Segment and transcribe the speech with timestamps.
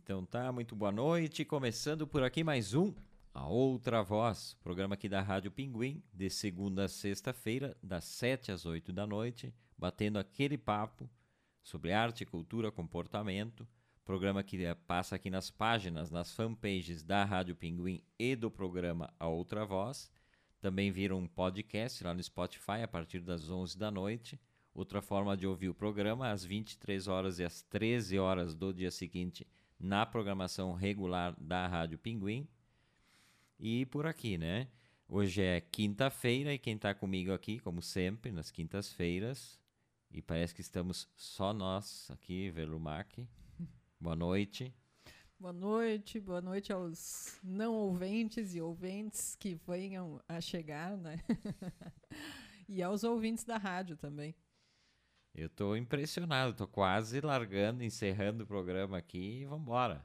[0.00, 1.44] Então tá, muito boa noite.
[1.44, 2.94] Começando por aqui mais um
[3.34, 8.64] A Outra Voz, programa aqui da Rádio Pinguim, de segunda a sexta-feira, das 7 às
[8.64, 11.10] 8 da noite, batendo aquele papo
[11.64, 13.66] sobre arte, cultura, comportamento.
[14.04, 19.12] Programa que eh, passa aqui nas páginas, nas fanpages da Rádio Pinguim e do programa
[19.18, 20.12] A Outra Voz.
[20.60, 24.40] Também vira um podcast lá no Spotify a partir das 11 da noite.
[24.72, 28.92] Outra forma de ouvir o programa às 23 horas e às 13 horas do dia
[28.92, 29.44] seguinte
[29.78, 32.48] na programação regular da Rádio Pinguim.
[33.58, 34.68] E por aqui, né?
[35.08, 39.58] Hoje é quinta-feira e quem está comigo aqui, como sempre, nas quintas-feiras,
[40.10, 43.26] e parece que estamos só nós aqui, Velumac.
[43.98, 44.74] Boa noite.
[45.40, 51.22] Boa noite, boa noite aos não ouvintes e ouvintes que venham a chegar, né?
[52.68, 54.34] e aos ouvintes da rádio também.
[55.34, 60.04] Eu estou impressionado, estou quase largando, encerrando o programa aqui e vamos embora.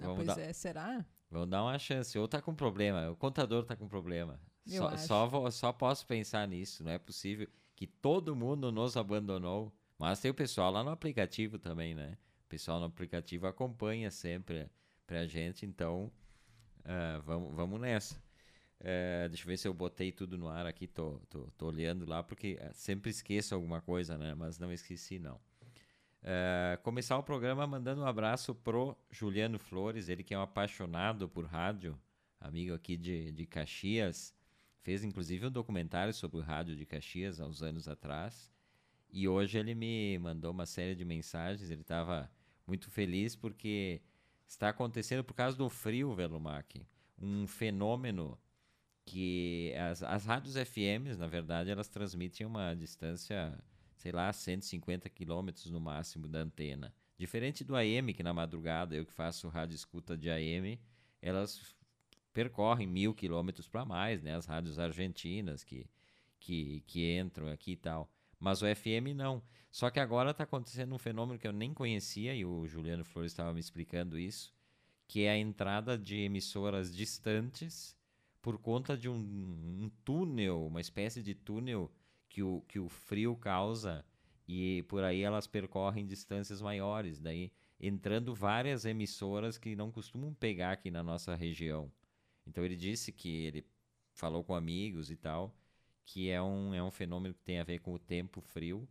[0.00, 0.38] Ah, pois dar...
[0.40, 1.04] é, será?
[1.30, 2.18] Vamos dar uma chance.
[2.18, 4.40] Ou tá com problema, o contador tá com problema.
[4.66, 5.06] Eu só, acho.
[5.06, 9.72] Só, vou, só posso pensar nisso, não é possível que todo mundo nos abandonou.
[9.98, 12.16] Mas tem o pessoal lá no aplicativo também, né?
[12.44, 14.70] O pessoal no aplicativo acompanha sempre
[15.06, 16.10] pra gente, então
[16.80, 18.20] uh, vamos, vamos nessa.
[18.82, 22.06] É, deixa eu ver se eu botei tudo no ar aqui, tô, tô, tô olhando
[22.06, 24.34] lá, porque é, sempre esqueço alguma coisa, né?
[24.34, 25.38] Mas não esqueci, não.
[26.22, 31.28] É, começar o programa mandando um abraço pro Juliano Flores, ele que é um apaixonado
[31.28, 31.98] por rádio,
[32.40, 34.34] amigo aqui de, de Caxias.
[34.82, 38.50] Fez inclusive um documentário sobre o rádio de Caxias há uns anos atrás.
[39.10, 41.70] E hoje ele me mandou uma série de mensagens.
[41.70, 42.30] Ele estava
[42.66, 44.00] muito feliz porque
[44.46, 46.86] está acontecendo por causa do frio, Velumac.
[47.18, 48.38] Um fenômeno
[49.04, 53.58] que as, as rádios FMs, na verdade, elas transmitem uma distância,
[53.96, 56.94] sei lá, 150 quilômetros no máximo da antena.
[57.18, 60.80] Diferente do AM, que na madrugada, eu que faço rádio escuta de AM,
[61.20, 61.74] elas
[62.32, 64.34] percorrem mil quilômetros para mais, né?
[64.34, 65.86] As rádios argentinas que,
[66.38, 68.10] que, que entram aqui e tal.
[68.38, 69.42] Mas o FM não.
[69.70, 73.32] Só que agora está acontecendo um fenômeno que eu nem conhecia, e o Juliano Flores
[73.32, 74.52] estava me explicando isso,
[75.06, 77.96] que é a entrada de emissoras distantes
[78.42, 81.90] por conta de um, um, túnel, uma espécie de túnel
[82.28, 84.04] que o, que o frio causa
[84.48, 90.72] e por aí elas percorrem distâncias maiores, daí entrando várias emissoras que não costumam pegar
[90.72, 91.90] aqui na nossa região.
[92.46, 93.64] Então ele disse que ele
[94.12, 95.54] falou com amigos e tal,
[96.04, 98.88] que é um, é um fenômeno que tem a ver com o tempo frio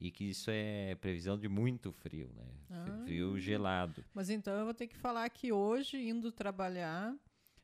[0.00, 2.46] e que isso é previsão de muito frio, né?
[2.70, 4.04] Ah, frio gelado.
[4.14, 7.16] Mas então eu vou ter que falar que hoje, indo trabalhar,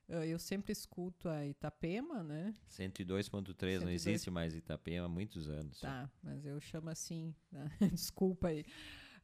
[0.08, 2.54] eu sempre escuto a Itapema, né?
[2.70, 5.80] 102.3, não existe mais Itapema há muitos anos.
[5.80, 7.70] Tá, mas eu chamo assim, né?
[7.92, 8.64] desculpa aí.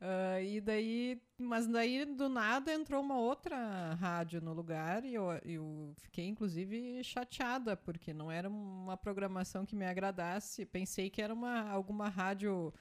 [0.01, 5.27] Uh, e daí, mas daí do nada entrou uma outra rádio no lugar e eu,
[5.45, 10.65] eu fiquei inclusive chateada porque não era uma programação que me agradasse.
[10.65, 12.73] Pensei que era uma alguma rádio,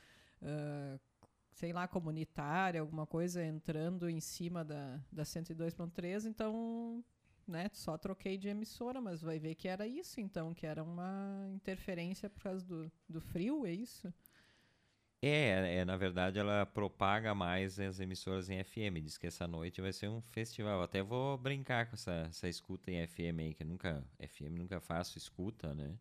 [0.41, 0.99] uh,
[1.51, 7.03] sei lá, comunitária, alguma coisa entrando em cima da, da 102.3, então
[7.49, 11.49] né, só troquei de emissora, mas vai ver que era isso, então, que era uma
[11.53, 14.13] interferência por causa do, do frio, é isso?
[15.21, 19.03] É, é, na verdade ela propaga mais as emissoras em FM.
[19.03, 20.81] Diz que essa noite vai ser um festival.
[20.81, 25.17] Até vou brincar com essa, essa escuta em FM aí, que nunca, FM nunca faço
[25.17, 25.93] escuta, né?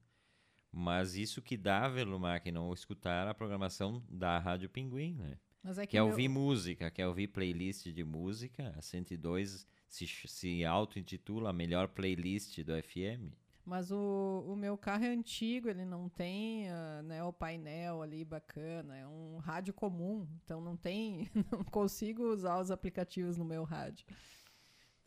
[0.70, 5.38] Mas isso que dá, Velumar, que não escutar a programação da Rádio Pinguim, né?
[5.76, 6.06] É que quer meu...
[6.06, 12.58] ouvir música, quer ouvir playlist de música, a 102 se, se auto-intitula a melhor playlist
[12.62, 13.34] do FM.
[13.64, 18.24] Mas o, o meu carro é antigo, ele não tem uh, né, o painel ali
[18.24, 23.64] bacana, é um rádio comum, então não tem, não consigo usar os aplicativos no meu
[23.64, 24.06] rádio.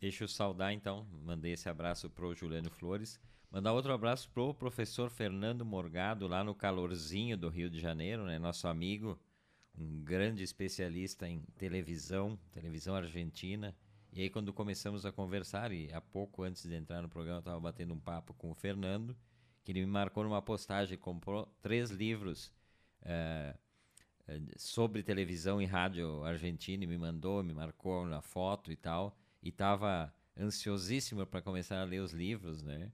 [0.00, 3.20] Deixa eu saudar então, mandei esse abraço pro Juliano Flores.
[3.50, 8.38] Mandar outro abraço pro professor Fernando Morgado, lá no calorzinho do Rio de Janeiro, né?
[8.38, 9.18] Nosso amigo,
[9.78, 13.74] um grande especialista em televisão, televisão argentina.
[14.12, 17.40] E aí, quando começamos a conversar, e há pouco antes de entrar no programa, eu
[17.40, 19.16] estava batendo um papo com o Fernando,
[19.64, 22.52] que ele me marcou numa postagem, comprou três livros
[23.02, 23.54] é,
[24.56, 29.48] sobre televisão e rádio argentina, e me mandou, me marcou na foto e tal, e
[29.48, 32.92] estava ansiosíssimo para começar a ler os livros, né?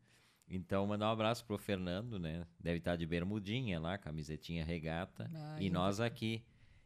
[0.50, 2.46] Então, mandar um abraço pro Fernando, né?
[2.58, 6.42] Deve estar tá de bermudinha lá, camisetinha regata, ah, e nós aqui.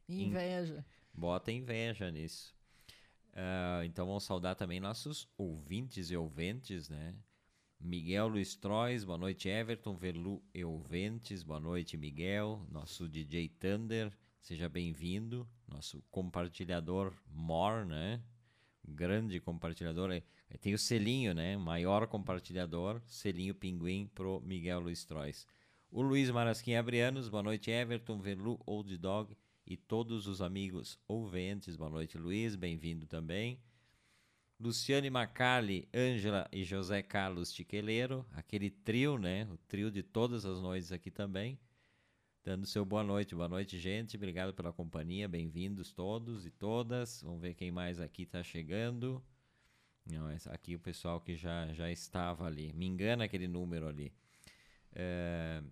[0.09, 0.79] Inveja.
[0.79, 1.21] In...
[1.21, 2.55] Bota inveja nisso.
[3.33, 7.15] Uh, então vamos saudar também nossos ouvintes e ouventes, né?
[7.81, 14.13] Miguel Luiz Trois, boa noite Everton, Verlu e ouventes, boa noite Miguel, nosso DJ Thunder,
[14.41, 18.23] seja bem-vindo, nosso compartilhador More, né?
[18.87, 20.23] grande compartilhador.
[20.61, 21.57] Tem o selinho, né?
[21.57, 25.47] Maior compartilhador, selinho Pinguim pro Miguel Luiz Trois.
[25.91, 31.77] O Luiz Marasquim Abrianos, boa noite, Everton, Verlu, Old Dog e todos os amigos ouvintes.
[31.77, 33.61] Boa noite, Luiz, bem-vindo também.
[34.59, 39.49] Luciane Macali, Ângela e José Carlos Tiqueleiro, aquele trio, né?
[39.51, 41.59] O trio de todas as noites aqui também.
[42.45, 43.35] Dando seu boa noite.
[43.35, 44.17] Boa noite, gente.
[44.17, 45.29] Obrigado pela companhia.
[45.29, 47.23] Bem-vindos todos e todas.
[47.23, 49.23] Vamos ver quem mais aqui está chegando.
[50.05, 52.73] Não, aqui o pessoal que já, já estava ali.
[52.73, 54.13] Me engana aquele número ali.
[54.93, 55.63] É...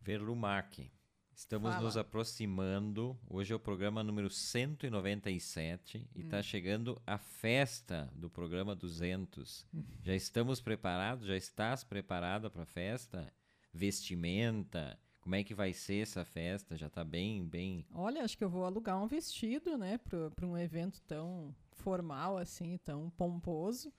[0.00, 0.90] Verlumac.
[1.38, 1.84] Estamos Fala.
[1.84, 3.16] nos aproximando.
[3.30, 6.42] Hoje é o programa número 197 e está hum.
[6.42, 9.64] chegando a festa do programa 200.
[9.72, 9.84] Hum.
[10.02, 11.28] Já estamos preparados?
[11.28, 13.32] Já estás preparada para a festa?
[13.72, 14.98] Vestimenta?
[15.20, 16.76] Como é que vai ser essa festa?
[16.76, 17.86] Já está bem, bem.
[17.94, 22.78] Olha, acho que eu vou alugar um vestido, né, para um evento tão formal assim,
[22.78, 23.92] tão pomposo.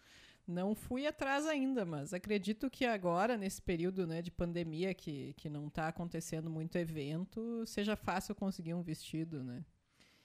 [0.49, 5.47] Não fui atrás ainda, mas acredito que agora, nesse período né, de pandemia, que, que
[5.47, 9.63] não está acontecendo muito evento, seja fácil conseguir um vestido, né?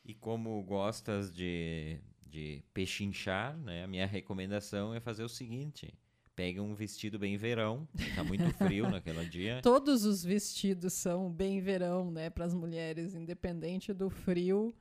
[0.02, 5.92] E como gostas de, de pechinchar, né, a minha recomendação é fazer o seguinte.
[6.34, 9.60] Pega um vestido bem verão, está muito frio naquele dia.
[9.60, 14.74] Todos os vestidos são bem verão, né, para as mulheres, independente do frio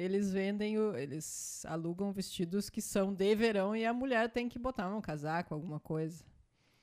[0.00, 4.58] eles vendem, o, eles alugam vestidos que são de verão e a mulher tem que
[4.58, 6.24] botar um casaco, alguma coisa.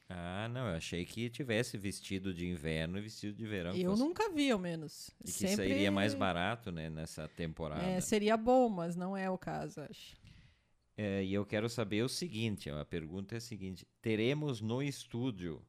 [0.09, 3.75] Ah, não, eu achei que tivesse vestido de inverno e vestido de verão.
[3.75, 4.03] Eu fosse...
[4.03, 5.09] nunca vi, ao menos.
[5.19, 5.67] E que Sempre...
[5.67, 7.83] seria mais barato, né, nessa temporada.
[7.83, 10.15] É, seria bom, mas não é o caso, acho.
[10.95, 15.61] É, e eu quero saber o seguinte, a pergunta é a seguinte, teremos no estúdio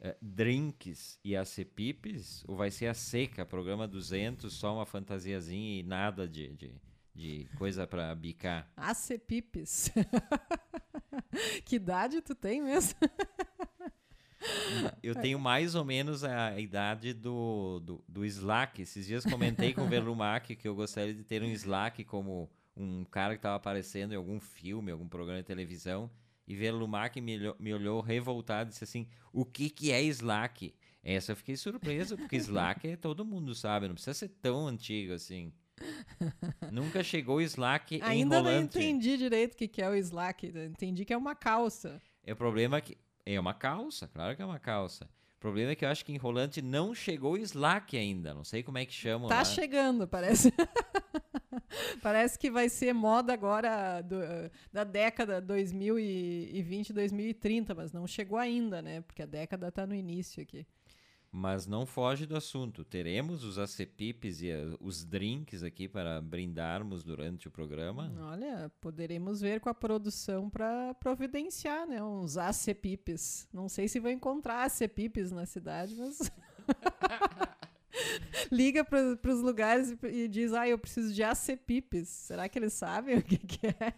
[0.00, 2.44] é, drinks e acepipes?
[2.46, 6.74] Ou vai ser a seca, programa 200, só uma fantasiazinha e nada de, de,
[7.14, 8.70] de coisa para bicar?
[8.76, 9.90] Acepipes.
[11.64, 12.98] que idade tu tem mesmo?
[15.02, 18.82] Eu tenho mais ou menos a idade do, do, do Slack.
[18.82, 23.04] Esses dias comentei com o Verlumac que eu gostaria de ter um Slack como um
[23.04, 26.10] cara que estava aparecendo em algum filme, algum programa de televisão
[26.46, 30.74] e Verlumac me, me olhou revoltado e disse assim: O que, que é Slack?
[31.02, 35.12] Essa eu fiquei surpresa, porque Slack é todo mundo sabe, não precisa ser tão antigo
[35.12, 35.52] assim.
[36.70, 40.46] Nunca chegou Slack Ainda não entendi direito o que, que é o Slack.
[40.46, 42.00] Entendi que é uma calça.
[42.24, 42.96] É o problema que.
[43.26, 45.08] É uma calça, claro que é uma calça.
[45.36, 48.32] O problema é que eu acho que enrolante não chegou Slack ainda.
[48.32, 49.28] Não sei como é que chama.
[49.28, 49.44] Tá lá.
[49.44, 50.52] chegando, parece.
[52.02, 54.16] Parece que vai ser moda agora do,
[54.72, 59.00] da década 2020, 2030, mas não chegou ainda, né?
[59.00, 60.66] Porque a década está no início aqui.
[61.36, 62.84] Mas não foge do assunto.
[62.84, 68.12] Teremos os acepipes e eh, os drinks aqui para brindarmos durante o programa?
[68.30, 72.00] Olha, poderemos ver com a produção para providenciar, né?
[72.00, 73.48] Uns acepipes.
[73.52, 76.30] Não sei se vou encontrar acepipes na cidade, mas.
[78.50, 82.08] liga para os lugares e, diz: Ah, eu preciso de acepipes.
[82.08, 83.94] Será que eles sabem o que, que é?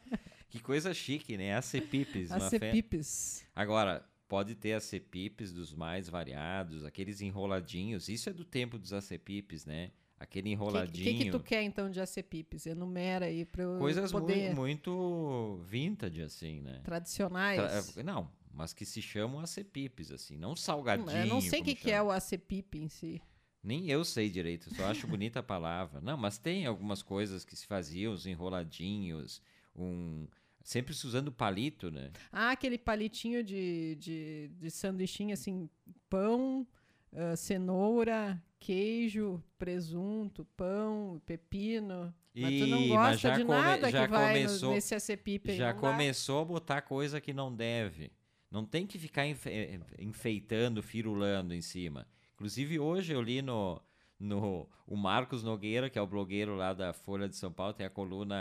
[0.49, 1.55] Que coisa chique, né?
[1.55, 2.31] Acepipes.
[2.31, 3.41] Acepipes.
[3.41, 3.47] Fe...
[3.55, 8.09] Agora, pode ter acepipes dos mais variados, aqueles enroladinhos.
[8.09, 9.91] Isso é do tempo dos acepipes, né?
[10.19, 11.09] Aquele enroladinho.
[11.09, 12.65] O que, que, que, tu quer então de acepipes?
[12.65, 14.55] Enumera aí para eu Coisas poder...
[14.55, 16.81] muito, muito vintage, assim, né?
[16.83, 17.93] Tradicionais.
[17.93, 18.03] Tra...
[18.03, 21.11] Não, mas que se chamam acepipes, assim, não salgadinho.
[21.11, 23.21] Eu não sei o que, que é o acepipe em si.
[23.67, 26.01] Nem eu sei direito, só acho bonita a palavra.
[26.01, 29.43] Não, mas tem algumas coisas que se faziam, os enroladinhos,
[29.75, 30.29] um.
[30.63, 32.13] Sempre se usando palito, né?
[32.31, 35.69] Ah, aquele palitinho de, de, de sanduichinho, assim,
[36.09, 36.65] pão,
[37.13, 42.15] uh, cenoura, queijo, presunto, pão, pepino.
[42.37, 45.57] Mas tu não gosta de nada que vai começou, nesse acepipe.
[45.57, 48.13] Já começou a botar coisa que não deve.
[48.49, 52.07] Não tem que ficar eh, enfeitando, firulando em cima.
[52.37, 53.81] Inclusive, hoje eu li no,
[54.21, 57.87] no o Marcos Nogueira, que é o blogueiro lá da Folha de São Paulo, tem
[57.87, 58.37] a coluna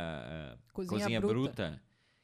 [0.53, 1.69] uh, Cozinha, Cozinha Bruta.
[1.69, 1.81] Bruta.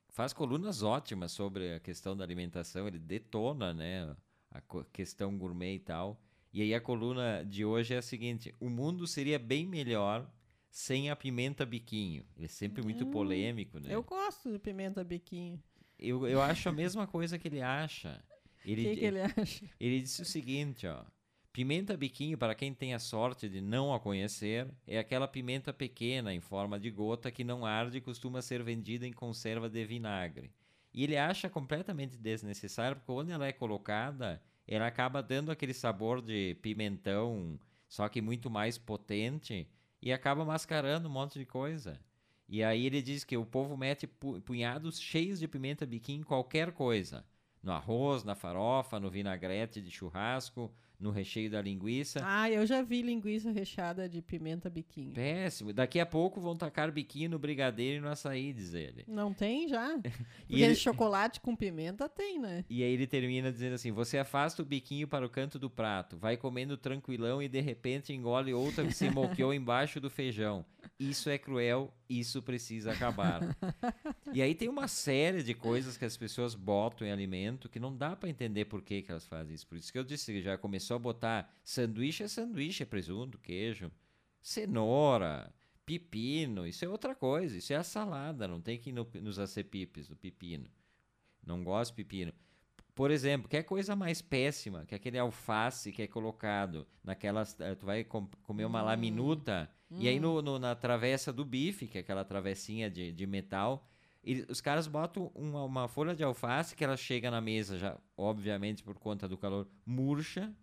[0.10, 4.14] Faz colunas ótimas sobre a questão da alimentação, ele detona, né,
[4.52, 4.62] a
[4.92, 6.22] questão gourmet e tal.
[6.54, 10.30] E aí a coluna de hoje é a seguinte: o mundo seria bem melhor
[10.70, 12.26] sem a pimenta biquinho.
[12.36, 13.94] Ele é sempre muito hum, polêmico, né?
[13.94, 15.64] Eu gosto de pimenta biquinho.
[15.98, 18.22] Eu, eu acho a mesma coisa que ele acha.
[18.64, 19.66] O que, que ele acha?
[19.80, 21.04] Ele disse o seguinte, ó.
[21.54, 26.34] Pimenta biquinho, para quem tem a sorte de não a conhecer, é aquela pimenta pequena
[26.34, 30.50] em forma de gota que não arde e costuma ser vendida em conserva de vinagre.
[30.94, 36.22] E ele acha completamente desnecessário porque quando ela é colocada, ela acaba dando aquele sabor
[36.22, 39.68] de pimentão, só que muito mais potente,
[40.02, 42.00] e acaba mascarando um monte de coisa.
[42.48, 46.72] E aí ele diz que o povo mete punhados cheios de pimenta biquim em qualquer
[46.72, 47.26] coisa.
[47.62, 52.22] No arroz, na farofa, no vinagrete de churrasco, no recheio da linguiça.
[52.24, 55.14] Ah, eu já vi linguiça recheada de pimenta biquinho.
[55.14, 55.74] Péssimo.
[55.74, 59.04] Daqui a pouco vão tacar biquinho no brigadeiro e no açaí, diz ele.
[59.08, 59.98] Não tem já?
[60.48, 60.76] Porque ele...
[60.76, 62.64] chocolate com pimenta tem, né?
[62.70, 66.18] E aí ele termina dizendo assim: você afasta o biquinho para o canto do prato,
[66.18, 70.64] vai comendo tranquilão e de repente engole outra que se moqueou embaixo do feijão.
[71.00, 73.42] Isso é cruel, isso precisa acabar.
[74.34, 77.96] e aí tem uma série de coisas que as pessoas botam em alimento que não
[77.96, 79.68] dá para entender por que, que elas fazem isso.
[79.68, 83.38] Por isso que eu disse que já começou a botar sanduíche é sanduíche, é presunto,
[83.38, 83.92] queijo,
[84.42, 85.54] cenoura,
[85.86, 89.40] pepino, isso é outra coisa, isso é a salada, não tem que ir no, nos
[89.40, 90.70] acepipes, do pepino.
[91.46, 92.34] Não gosto de pepino.
[92.94, 97.60] Por exemplo, que é coisa mais péssima que aquele alface que é colocado naquelas.
[97.60, 98.86] Eh, tu vai com, comer uma hum.
[98.86, 99.98] laminuta hum.
[100.00, 100.22] e aí hum.
[100.22, 103.88] no, no, na travessa do bife, que é aquela travessinha de, de metal,
[104.24, 107.98] e os caras botam uma, uma, folha de alface que ela chega na mesa já,
[108.16, 110.54] obviamente por conta do calor, murcha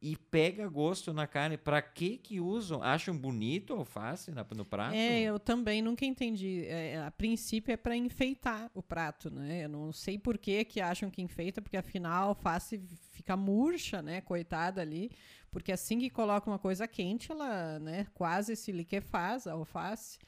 [0.00, 1.56] e pega gosto na carne.
[1.56, 2.82] Para que que usam?
[2.82, 4.94] Acham bonito alface na, no prato?
[4.94, 6.64] É, eu também nunca entendi.
[6.66, 9.64] É, a princípio é para enfeitar o prato, né?
[9.64, 12.80] Eu não sei por que que acham que enfeita, porque afinal a alface
[13.12, 14.20] fica murcha, né?
[14.20, 15.10] Coitada ali.
[15.50, 20.18] Porque assim que coloca uma coisa quente, ela né, quase se liquefaz, a alface.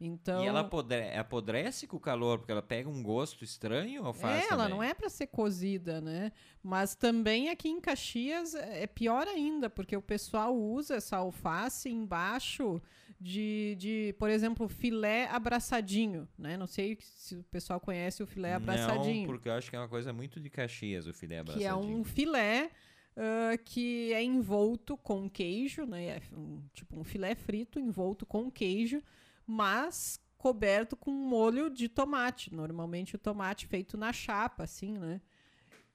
[0.00, 4.46] Então, e ela apodrece, apodrece com o calor, porque ela pega um gosto estranho alface
[4.46, 6.32] É, ela não é para ser cozida, né?
[6.62, 11.88] Mas também aqui em Caxias é, é pior ainda, porque o pessoal usa essa alface
[11.88, 12.82] embaixo
[13.20, 16.56] de, de por exemplo, filé abraçadinho, né?
[16.56, 19.20] Não sei se o pessoal conhece o filé abraçadinho.
[19.20, 21.70] Não, porque eu acho que é uma coisa muito de Caxias, o filé abraçadinho.
[21.70, 22.70] Que é um filé
[23.16, 26.16] Uh, que é envolto com queijo, né?
[26.16, 29.00] É um, tipo um filé frito envolto com queijo,
[29.46, 32.54] mas coberto com molho de tomate.
[32.54, 35.20] Normalmente o tomate feito na chapa, assim, né?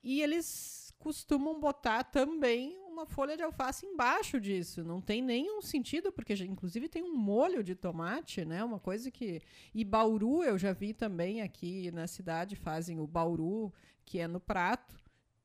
[0.03, 4.83] E eles costumam botar também uma folha de alface embaixo disso.
[4.83, 8.63] Não tem nenhum sentido, porque inclusive tem um molho de tomate, né?
[8.63, 9.41] Uma coisa que.
[9.73, 13.71] E bauru, eu já vi também aqui na cidade, fazem o bauru,
[14.05, 14.99] que é no prato.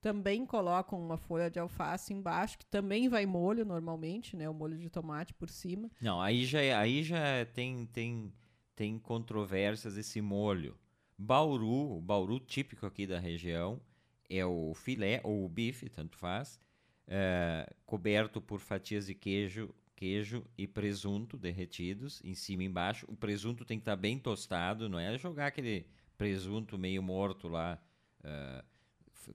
[0.05, 4.47] Também colocam uma folha de alface embaixo, que também vai molho normalmente, né?
[4.47, 5.91] O molho de tomate por cima.
[5.99, 8.31] Não, aí já, é, aí já tem, tem,
[8.77, 10.77] tem controvérsias esse molho.
[11.17, 13.81] Bauru, o bauru típico aqui da região,
[14.29, 16.61] é o filé ou o bife, tanto faz,
[17.09, 23.07] é, coberto por fatias de queijo, queijo e presunto derretidos em cima e embaixo.
[23.09, 25.87] O presunto tem que estar tá bem tostado, não é jogar aquele
[26.19, 27.83] presunto meio morto lá.
[28.21, 28.74] Uh,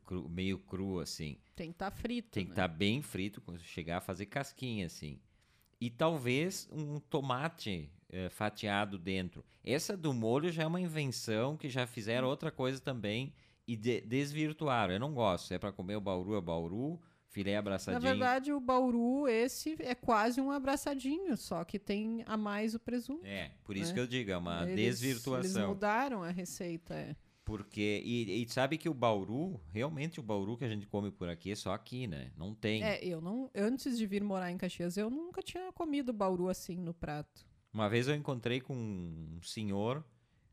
[0.06, 1.38] cru, meio cru, assim.
[1.56, 2.30] Tem que estar tá frito.
[2.32, 2.68] Tem que estar né?
[2.68, 5.20] tá bem frito, chegar a fazer casquinha, assim.
[5.82, 9.44] E talvez um tomate é, fatiado dentro.
[9.64, 12.32] Essa do molho já é uma invenção que já fizeram hum.
[12.32, 13.34] outra coisa também
[13.68, 14.94] e de, desvirtuaram.
[14.94, 15.54] Eu não gosto.
[15.54, 17.00] É para comer o bauru, é bauru.
[17.30, 18.02] Filé abraçadinho.
[18.02, 22.80] Na verdade, o bauru, esse é quase um abraçadinho, só que tem a mais o
[22.80, 23.24] presunto.
[23.24, 23.94] É, por isso né?
[23.94, 25.62] que eu digo, é uma eles, desvirtuação.
[25.62, 27.16] Eles mudaram a receita, é.
[27.50, 31.28] Porque, e, e, sabe que o bauru, realmente o bauru que a gente come por
[31.28, 32.32] aqui é só aqui, né?
[32.38, 32.84] Não tem.
[32.84, 33.50] É, eu não.
[33.56, 37.44] Antes de vir morar em Caxias, eu nunca tinha comido bauru assim no prato.
[37.74, 40.06] Uma vez eu encontrei com um senhor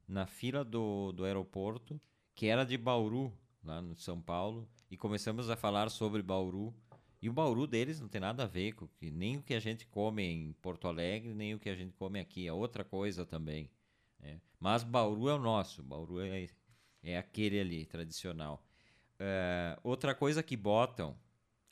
[0.09, 2.01] na fila do, do aeroporto
[2.35, 6.75] que era de Bauru, lá no São Paulo, e começamos a falar sobre Bauru.
[7.21, 9.61] E o Bauru deles não tem nada a ver com que, nem o que a
[9.61, 12.47] gente come em Porto Alegre, nem o que a gente come aqui.
[12.47, 13.71] É outra coisa também.
[14.21, 14.39] É.
[14.61, 15.83] Mas Bauru é o nosso.
[15.83, 16.47] Bauru é
[17.07, 18.63] é aquele ali, tradicional.
[19.15, 21.17] Uh, outra coisa que botam,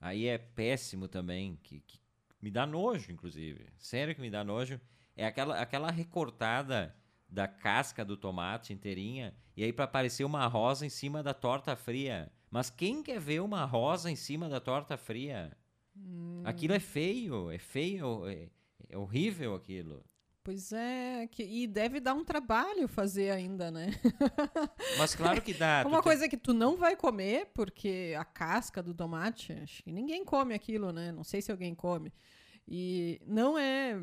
[0.01, 1.99] aí é péssimo também, que, que,
[2.41, 3.67] me dá nojo, inclusive.
[3.77, 4.81] Sério que me dá nojo.
[5.17, 6.95] É aquela, aquela recortada
[7.29, 11.75] da casca do tomate inteirinha, e aí para aparecer uma rosa em cima da torta
[11.75, 12.31] fria.
[12.51, 15.57] Mas quem quer ver uma rosa em cima da torta fria?
[15.97, 16.43] Hum.
[16.45, 18.49] Aquilo é feio, é feio, é,
[18.89, 20.05] é horrível aquilo.
[20.45, 23.89] Pois é, que, e deve dar um trabalho fazer ainda, né?
[24.99, 25.83] Mas claro que dá.
[25.87, 26.29] Uma coisa tem...
[26.29, 30.93] que tu não vai comer, porque a casca do tomate, acho que ninguém come aquilo,
[30.93, 31.11] né?
[31.11, 32.13] Não sei se alguém come.
[32.67, 33.95] E não é,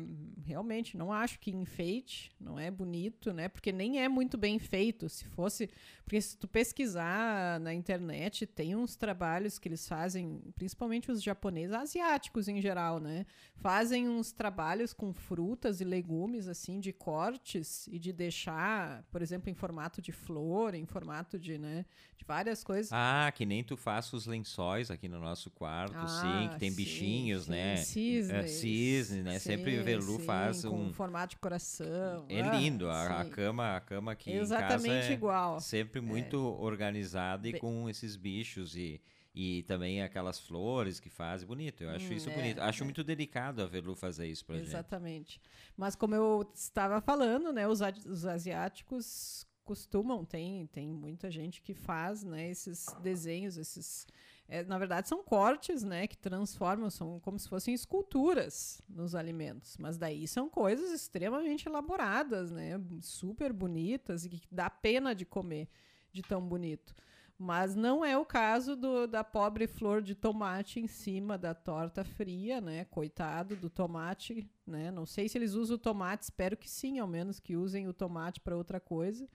[0.44, 3.48] realmente, não acho que enfeite, não é bonito, né?
[3.48, 5.08] Porque nem é muito bem feito.
[5.08, 5.68] Se fosse.
[6.04, 11.74] Porque se tu pesquisar na internet, tem uns trabalhos que eles fazem, principalmente os japoneses,
[11.74, 13.26] asiáticos em geral, né?
[13.56, 19.50] Fazem uns trabalhos com frutas e legumes, assim, de cortes e de deixar, por exemplo,
[19.50, 21.84] em formato de flor, em formato de, né?
[22.16, 22.92] De várias coisas.
[22.92, 26.70] Ah, que nem tu faz os lençóis aqui no nosso quarto, ah, sim, que tem
[26.70, 27.76] sim, bichinhos, sim, né?
[27.76, 28.34] Cisne.
[28.34, 29.38] É, cisne, né?
[29.38, 32.26] Sim, Sempre Velu sim, faz com um formato de coração.
[32.28, 35.60] É ah, lindo, a, a, cama, a cama aqui Exatamente em casa é igual.
[35.60, 36.02] Sempre é.
[36.02, 36.62] muito é.
[36.62, 39.00] organizada e com esses bichos e
[39.34, 41.82] e também aquelas flores que fazem, bonito.
[41.82, 42.60] Eu acho hum, isso é, bonito.
[42.60, 42.84] Acho é.
[42.84, 44.60] muito delicado a Velu fazer isso Exatamente.
[44.60, 44.68] gente.
[44.68, 45.40] Exatamente.
[45.76, 51.72] Mas como eu estava falando, né, os, os asiáticos costumam, tem, tem muita gente que
[51.72, 54.06] faz, né, esses desenhos, esses
[54.52, 59.78] é, na verdade são cortes, né, que transformam, são como se fossem esculturas nos alimentos,
[59.78, 65.70] mas daí são coisas extremamente elaboradas, né, super bonitas e que dá pena de comer
[66.12, 66.94] de tão bonito.
[67.38, 72.04] Mas não é o caso do, da pobre flor de tomate em cima da torta
[72.04, 72.84] fria, né?
[72.84, 74.92] Coitado do tomate, né?
[74.92, 77.92] Não sei se eles usam o tomate, espero que sim, ao menos que usem o
[77.92, 79.28] tomate para outra coisa.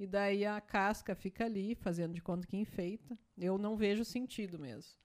[0.00, 3.18] E daí a casca fica ali, fazendo de conta que enfeita.
[3.36, 4.98] Eu não vejo sentido mesmo.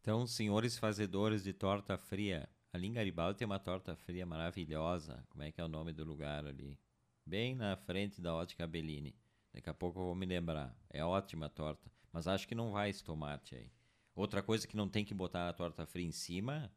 [0.00, 5.22] Então, senhores fazedores de torta fria, ali em Garibaldi tem uma torta fria maravilhosa.
[5.28, 6.78] Como é que é o nome do lugar ali?
[7.26, 9.14] Bem na frente da ótica Bellini.
[9.52, 10.74] Daqui a pouco eu vou me lembrar.
[10.88, 11.92] É ótima a torta.
[12.10, 13.70] Mas acho que não vai esse tomate aí.
[14.14, 16.72] Outra coisa que não tem que botar a torta fria em cima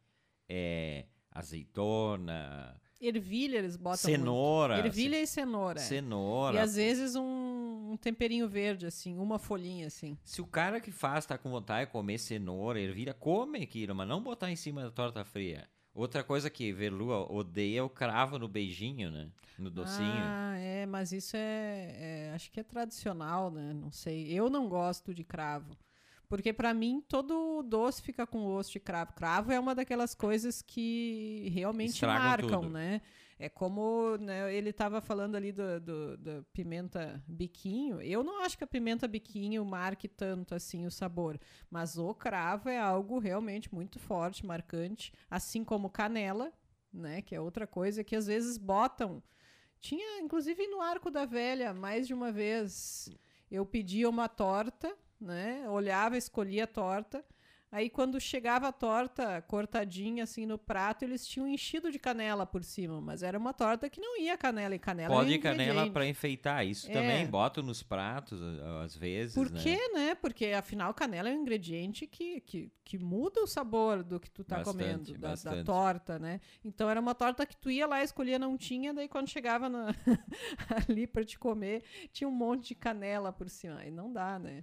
[0.46, 2.78] é azeitona.
[3.02, 3.98] Ervilha eles botam.
[3.98, 4.74] Cenoura.
[4.74, 4.86] Muito.
[4.86, 5.80] Ervilha e cenoura.
[5.80, 6.56] Cenoura.
[6.56, 10.16] E às vezes um, um, temperinho verde, assim, uma folhinha, assim.
[10.24, 14.08] Se o cara que faz tá com vontade de comer cenoura, ervilha, come aquilo, mas
[14.08, 15.68] não botar em cima da torta fria.
[15.94, 19.28] Outra coisa que Velu odeia é o cravo no beijinho, né?
[19.58, 20.08] No docinho.
[20.08, 23.74] Ah, é, mas isso é, é, Acho que é tradicional, né?
[23.74, 24.26] Não sei.
[24.32, 25.76] Eu não gosto de cravo.
[26.32, 29.12] Porque para mim todo doce fica com osso de cravo.
[29.12, 32.72] Cravo é uma daquelas coisas que realmente Estragam marcam, tudo.
[32.72, 33.02] né?
[33.38, 38.00] É como né, ele estava falando ali do, do, do, pimenta biquinho.
[38.00, 41.38] Eu não acho que a pimenta biquinho marque tanto assim o sabor,
[41.70, 46.50] mas o cravo é algo realmente muito forte, marcante, assim como canela,
[46.90, 47.20] né?
[47.20, 49.22] Que é outra coisa que às vezes botam.
[49.78, 53.14] Tinha, inclusive, no Arco da Velha, mais de uma vez,
[53.50, 55.68] eu pedia uma torta, né?
[55.68, 57.24] Olhava, escolhia a torta.
[57.72, 62.62] Aí quando chegava a torta cortadinha assim no prato, eles tinham enchido de canela por
[62.62, 65.14] cima, mas era uma torta que não ia canela e canela.
[65.14, 66.92] Pode canela para enfeitar, isso é.
[66.92, 68.38] também boto nos pratos
[68.84, 69.34] às vezes.
[69.34, 69.58] Por né?
[69.62, 70.14] quê, né?
[70.14, 74.44] Porque afinal canela é um ingrediente que, que, que muda o sabor do que tu
[74.44, 76.42] tá bastante, comendo, da, da, torta, né?
[76.62, 79.86] Então era uma torta que tu ia lá, escolhia, não tinha, daí quando chegava na...
[80.86, 81.82] ali para te comer,
[82.12, 83.78] tinha um monte de canela por cima.
[83.78, 84.62] Aí não dá, né?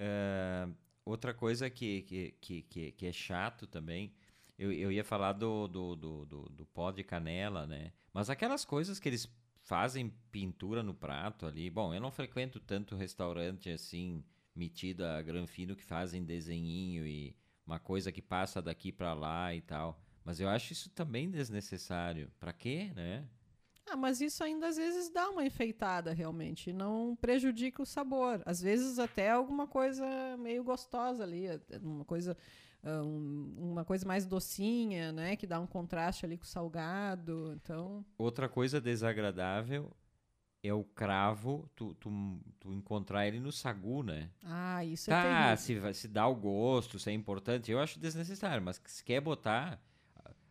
[0.00, 0.66] É
[1.10, 4.12] Outra coisa que, que, que, que, que é chato também,
[4.58, 7.92] eu, eu ia falar do, do, do, do, do pó de canela, né?
[8.12, 9.28] Mas aquelas coisas que eles
[9.62, 11.70] fazem pintura no prato ali.
[11.70, 14.22] Bom, eu não frequento tanto restaurante assim,
[14.54, 17.34] metido a granfino, que fazem desenhinho e
[17.66, 20.00] uma coisa que passa daqui para lá e tal.
[20.24, 22.30] Mas eu acho isso também desnecessário.
[22.38, 23.26] Para quê, né?
[23.90, 28.40] Ah, mas isso ainda às vezes dá uma enfeitada realmente, não prejudica o sabor.
[28.46, 30.06] Às vezes até alguma coisa
[30.38, 31.46] meio gostosa ali,
[31.82, 32.36] uma coisa
[32.84, 37.52] ah, um, uma coisa mais docinha, né, que dá um contraste ali com o salgado.
[37.62, 39.90] Então, outra coisa desagradável
[40.62, 42.10] é o cravo, tu, tu,
[42.58, 44.30] tu encontrar ele no sagu, né?
[44.44, 45.94] Ah, isso tá, é terrível.
[45.94, 49.82] se, se dá o gosto, se é importante, eu acho desnecessário, mas se quer botar,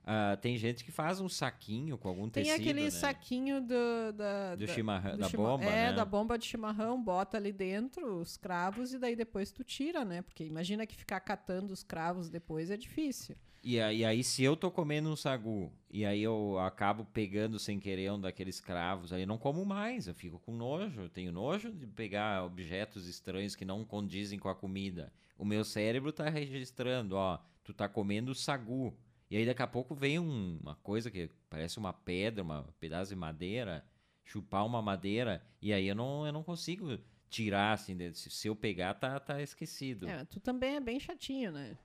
[0.03, 2.89] Uh, tem gente que faz um saquinho com algum tem tecido, Tem aquele né?
[2.89, 5.93] saquinho do, da, do chimarrão, do da bomba, É, né?
[5.93, 10.23] da bomba de chimarrão, bota ali dentro os cravos e daí depois tu tira, né?
[10.23, 13.35] Porque imagina que ficar catando os cravos depois é difícil.
[13.62, 17.77] E aí, aí se eu tô comendo um sagu e aí eu acabo pegando sem
[17.77, 21.31] querer um daqueles cravos, aí eu não como mais, eu fico com nojo, eu tenho
[21.31, 25.12] nojo de pegar objetos estranhos que não condizem com a comida.
[25.38, 28.97] O meu cérebro tá registrando, ó, tu tá comendo sagu
[29.29, 33.09] e aí daqui a pouco vem um, uma coisa que parece uma pedra, um pedaço
[33.09, 33.85] de madeira,
[34.23, 36.97] chupar uma madeira, e aí eu não, eu não consigo
[37.29, 40.07] tirar, assim, se eu pegar, tá, tá esquecido.
[40.07, 41.77] É, tu também é bem chatinho, né?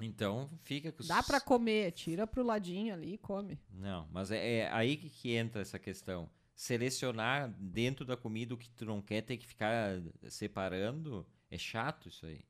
[0.00, 3.58] Então fica com Dá para comer, tira pro ladinho ali e come.
[3.70, 6.30] Não, mas é, é aí que, que entra essa questão.
[6.54, 12.08] Selecionar dentro da comida o que tu não quer ter que ficar separando, é chato
[12.08, 12.40] isso aí.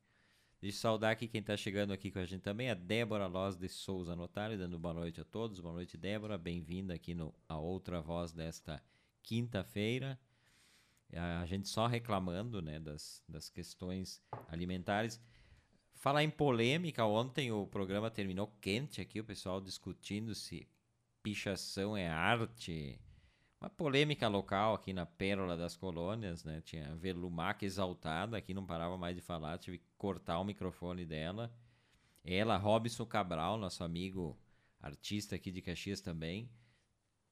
[0.61, 3.69] Eu saudar aqui quem está chegando aqui com a gente também, a Débora Loz de
[3.69, 5.61] Souza Notário, dando boa noite a todos.
[5.61, 6.37] Boa noite, Débora.
[6.37, 8.83] Bem-vinda aqui no A Outra Voz desta
[9.23, 10.19] quinta-feira.
[11.13, 15.21] A gente só reclamando né, das, das questões alimentares.
[15.95, 20.67] Falar em polêmica, ontem o programa terminou quente aqui, o pessoal discutindo se
[21.23, 22.99] pichação é arte,
[23.61, 26.61] uma polêmica local aqui na Pérola das Colônias, né?
[26.61, 31.53] Tinha Velumac exaltada, aqui não parava mais de falar, tive que cortar o microfone dela.
[32.25, 34.39] Ela, Robson Cabral, nosso amigo
[34.81, 36.49] artista aqui de Caxias também.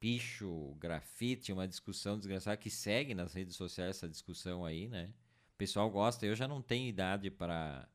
[0.00, 5.12] Picho, grafite, uma discussão desgraçada que segue nas redes sociais essa discussão aí, né?
[5.54, 6.26] O pessoal gosta.
[6.26, 7.88] Eu já não tenho idade para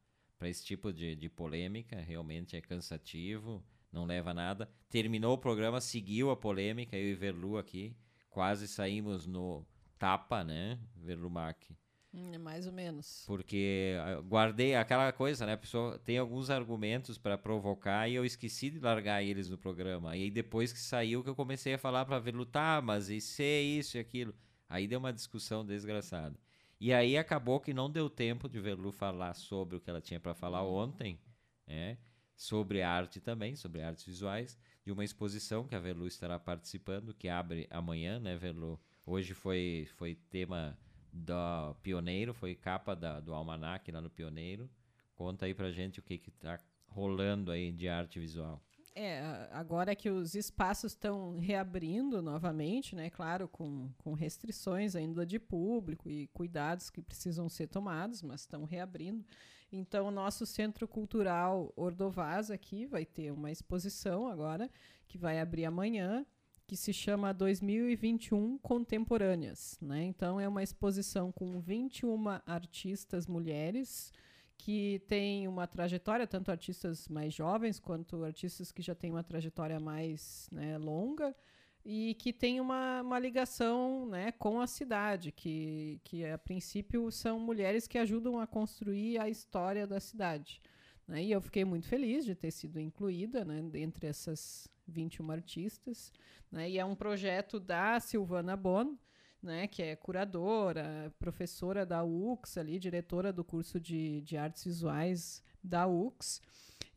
[0.43, 4.69] esse tipo de, de polêmica, realmente é cansativo, não leva a nada.
[4.89, 7.95] Terminou o programa, seguiu a polêmica, eu e Verlu aqui,
[8.31, 9.63] quase saímos no
[9.99, 11.77] tapa, né, Verlumac?
[12.13, 13.23] Hum, mais ou menos.
[13.25, 15.53] Porque ah, guardei aquela coisa, né?
[15.53, 20.17] A pessoa tem alguns argumentos para provocar e eu esqueci de largar eles no programa.
[20.17, 23.41] E aí depois que saiu que eu comecei a falar para ver lutar, mas isso
[23.41, 24.33] é isso e aquilo.
[24.67, 26.37] Aí deu uma discussão desgraçada.
[26.79, 30.19] E aí acabou que não deu tempo de Verlu falar sobre o que ela tinha
[30.19, 30.75] para falar uhum.
[30.75, 31.19] ontem,
[31.67, 31.97] né?
[32.41, 37.29] Sobre arte também, sobre artes visuais, de uma exposição que a Verlu estará participando, que
[37.29, 38.79] abre amanhã, né, Verlu?
[39.05, 40.75] Hoje foi, foi tema
[41.13, 44.67] do Pioneiro, foi capa da, do Almanac lá no Pioneiro.
[45.13, 48.59] Conta aí pra gente o que que tá rolando aí de arte visual.
[48.95, 53.11] É, agora que os espaços estão reabrindo novamente, né?
[53.11, 58.65] Claro, com, com restrições ainda de público e cuidados que precisam ser tomados, mas estão
[58.65, 59.23] reabrindo.
[59.71, 64.69] Então, o nosso Centro Cultural Ordovaz aqui vai ter uma exposição agora,
[65.07, 66.25] que vai abrir amanhã,
[66.67, 69.77] que se chama 2021 Contemporâneas.
[69.81, 70.03] Né?
[70.03, 74.11] Então, é uma exposição com 21 artistas mulheres
[74.57, 79.79] que têm uma trajetória, tanto artistas mais jovens quanto artistas que já têm uma trajetória
[79.79, 81.35] mais né, longa
[81.83, 87.39] e que tem uma, uma ligação né, com a cidade, que, que a princípio são
[87.39, 90.61] mulheres que ajudam a construir a história da cidade.
[91.07, 91.23] Né?
[91.23, 96.13] E eu fiquei muito feliz de ter sido incluída né, entre essas 21 artistas.
[96.51, 96.69] Né?
[96.69, 98.95] E é um projeto da Silvana Bon,
[99.41, 105.43] né, que é curadora, professora da UX, ali, diretora do curso de, de artes visuais
[105.63, 106.41] da UX.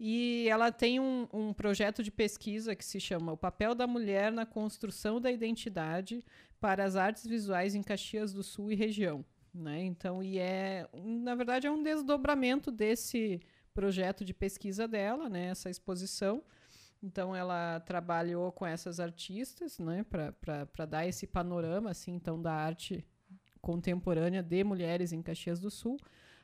[0.07, 4.31] E ela tem um, um projeto de pesquisa que se chama O Papel da Mulher
[4.31, 6.23] na Construção da Identidade
[6.61, 9.25] para as Artes Visuais em Caxias do Sul e Região.
[9.55, 9.83] Né?
[9.83, 13.41] Então, e é, na verdade, é um desdobramento desse
[13.73, 16.45] projeto de pesquisa dela, né, essa exposição.
[17.03, 23.03] Então ela trabalhou com essas artistas, né, para dar esse panorama assim, então da arte
[23.63, 25.97] contemporânea de mulheres em Caxias do Sul.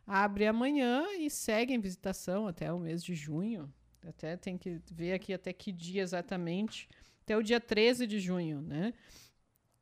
[0.06, 3.72] Abre amanhã e segue em visitação até o mês de junho.
[4.06, 6.88] Até tem que ver aqui até que dia exatamente.
[7.22, 8.92] Até o dia 13 de junho, né?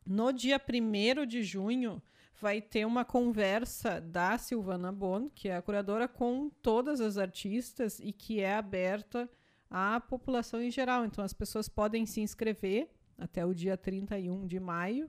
[0.05, 2.03] No dia 1 de junho,
[2.41, 7.99] vai ter uma conversa da Silvana Bon, que é a curadora, com todas as artistas
[8.01, 9.29] e que é aberta
[9.71, 11.05] à população em geral.
[11.05, 15.07] Então, as pessoas podem se inscrever até o dia 31 de maio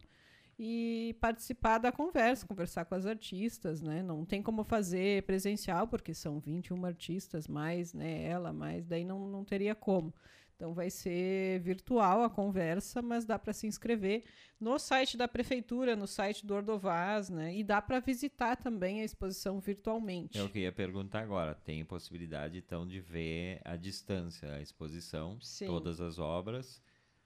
[0.62, 4.04] e participar da conversa, conversar com as artistas, né?
[4.04, 9.26] Não tem como fazer presencial, porque são 21 artistas, mais né, ela, mais daí não,
[9.26, 10.14] não teria como.
[10.58, 14.26] Então vai ser virtual a conversa, mas dá para se inscrever
[14.60, 17.56] no site da prefeitura, no site do Ordovaz, né?
[17.56, 20.38] E dá para visitar também a exposição virtualmente.
[20.38, 21.56] É o que ia perguntar agora.
[21.56, 25.68] Tem possibilidade então de ver à distância a exposição, Sim.
[25.68, 26.82] todas as obras.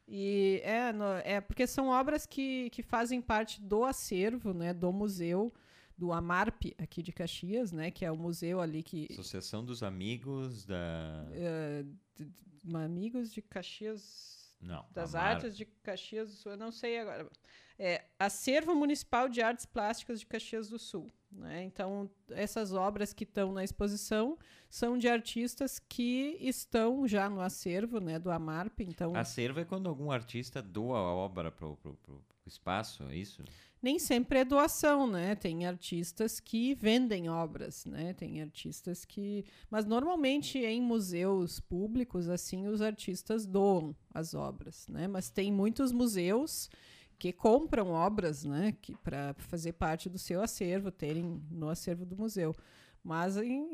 [0.08, 4.92] E é, no, é porque são obras que, que fazem parte do acervo, né, do
[4.92, 5.54] museu
[5.98, 10.66] do Amarp aqui de Caxias, né, que é o museu ali que Associação dos Amigos
[10.66, 14.58] da uh, Amigos de Caxias.
[14.62, 14.86] Não.
[14.92, 16.52] Das Artes de Caxias do Sul.
[16.54, 17.30] Eu não sei agora.
[17.78, 21.12] É Acervo Municipal de Artes Plásticas de Caxias do Sul.
[21.36, 21.64] Né?
[21.64, 24.38] Então, essas obras que estão na exposição
[24.70, 28.80] são de artistas que estão já no acervo né, do Amarp.
[28.82, 29.16] Então...
[29.16, 31.78] Acervo é quando algum artista doa a obra para o
[32.46, 33.44] espaço, é isso?
[33.84, 35.36] nem sempre é doação, né?
[35.36, 38.14] Tem artistas que vendem obras, né?
[38.14, 45.06] Tem artistas que, mas normalmente em museus públicos assim os artistas doam as obras, né?
[45.06, 46.70] Mas tem muitos museus
[47.24, 48.76] que compram obras, né?
[48.82, 52.54] Que para fazer parte do seu acervo, terem no acervo do museu.
[53.02, 53.66] Mas em,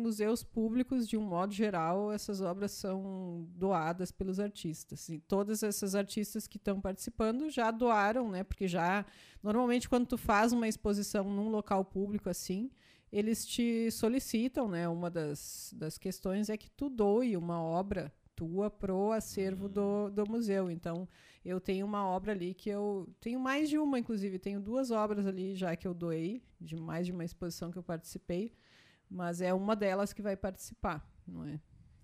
[0.00, 5.08] museus públicos, de um modo geral, essas obras são doadas pelos artistas.
[5.08, 8.44] E todas essas artistas que estão participando já doaram, né?
[8.44, 9.04] Porque já
[9.42, 12.70] normalmente quando tu faz uma exposição num local público assim,
[13.10, 14.88] eles te solicitam, né?
[14.88, 18.12] Uma das, das questões é que tu doe uma obra
[18.42, 20.70] tua pro acervo do, do museu.
[20.70, 21.08] Então,
[21.44, 25.26] eu tenho uma obra ali que eu tenho mais de uma, inclusive, tenho duas obras
[25.26, 28.52] ali já que eu doei, de mais de uma exposição que eu participei
[29.12, 31.60] mas é uma delas que vai participar, não é?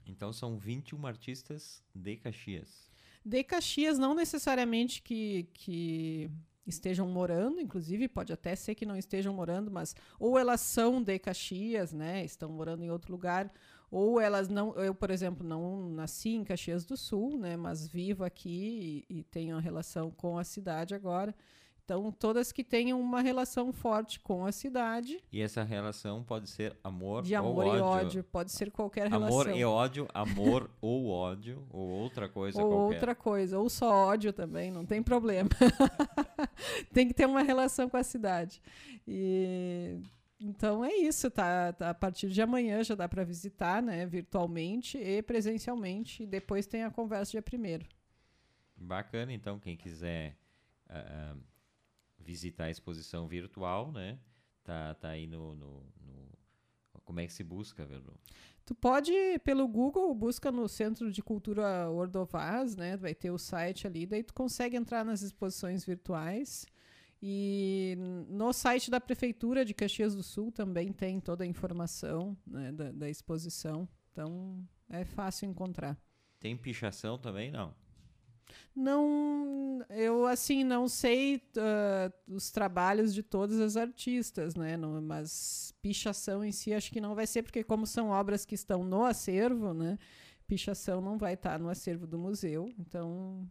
[0.06, 2.90] Então são 21 artistas de Caxias.
[3.24, 6.30] De Caxias, não necessariamente que, que
[6.66, 11.18] estejam morando, inclusive pode até ser que não estejam morando, mas ou elas são de
[11.18, 13.52] Caxias, né, estão morando em outro lugar,
[13.90, 18.24] ou elas não, eu por exemplo não nasci em Caxias do Sul, né, mas vivo
[18.24, 21.34] aqui e, e tenho uma relação com a cidade agora.
[21.88, 25.18] Então, todas que tenham uma relação forte com a cidade.
[25.32, 27.86] E essa relação pode ser amor, de amor ou e ódio.
[27.86, 28.24] ódio.
[28.24, 29.40] Pode ser qualquer amor relação.
[29.40, 32.94] Amor e ódio, amor ou ódio, ou outra coisa ou qualquer.
[32.94, 35.48] outra coisa, ou só ódio também, não tem problema.
[36.92, 38.60] tem que ter uma relação com a cidade.
[39.06, 39.98] E
[40.40, 44.96] então é isso, tá, tá, A partir de amanhã já dá para visitar, né, virtualmente
[44.96, 46.22] e presencialmente.
[46.22, 47.86] E depois tem a conversa dia primeiro.
[48.76, 50.38] Bacana, então quem quiser
[50.88, 51.40] uh,
[52.18, 54.18] visitar a exposição virtual, né?
[54.62, 56.38] Tá, tá aí no, no, no
[57.04, 58.14] Como é que se busca, Verlu?
[58.64, 59.12] Tu pode,
[59.44, 62.96] pelo Google, busca no Centro de Cultura Ordovaz, né?
[62.98, 66.66] Vai ter o site ali, daí tu consegue entrar nas exposições virtuais.
[67.20, 67.96] E
[68.28, 72.92] no site da Prefeitura de Caxias do Sul também tem toda a informação né, da,
[72.92, 73.88] da exposição.
[74.12, 75.98] Então é fácil encontrar.
[76.38, 77.74] Tem pichação também, não?
[78.74, 85.74] não eu assim não sei uh, os trabalhos de todas as artistas né não, mas
[85.82, 89.04] pichação em si acho que não vai ser porque como são obras que estão no
[89.04, 89.98] acervo né
[90.46, 93.46] pichação não vai estar no acervo do museu então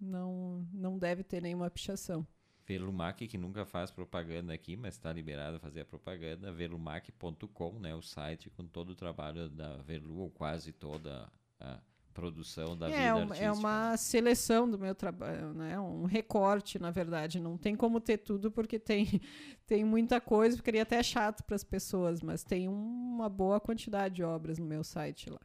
[0.00, 2.26] não não deve ter nenhuma pichação
[2.66, 7.94] Velumac, que nunca faz propaganda aqui, mas está liberado a fazer a propaganda, velumac.com, né,
[7.94, 11.78] o site com todo o trabalho da Velu, ou quase toda a
[12.12, 13.44] produção da é, vida é artística.
[13.44, 13.96] É uma né?
[13.96, 15.78] seleção do meu trabalho, né?
[15.80, 17.40] um recorte, na verdade.
[17.40, 19.20] Não tem como ter tudo, porque tem,
[19.66, 24.22] tem muita coisa, ficaria até chato para as pessoas, mas tem uma boa quantidade de
[24.22, 25.40] obras no meu site lá.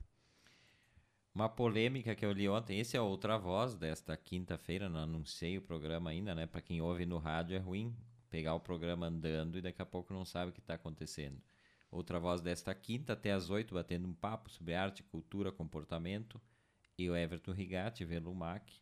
[1.38, 5.62] Uma polêmica que eu li ontem, esse é outra voz desta quinta-feira, não anunciei o
[5.62, 6.48] programa ainda, né?
[6.48, 7.96] Para quem ouve no rádio é ruim
[8.28, 11.40] pegar o programa andando e daqui a pouco não sabe o que está acontecendo.
[11.92, 16.42] Outra voz desta quinta até às oito, batendo um papo sobre arte, cultura, comportamento
[16.98, 18.82] e o Everton Rigatti, Velumac,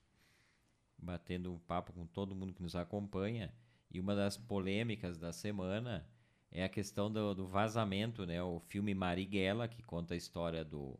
[0.97, 3.53] batendo um papo com todo mundo que nos acompanha.
[3.91, 6.07] E uma das polêmicas da semana
[6.49, 8.41] é a questão do, do vazamento, né?
[8.41, 10.97] O filme Marighella, que conta a história do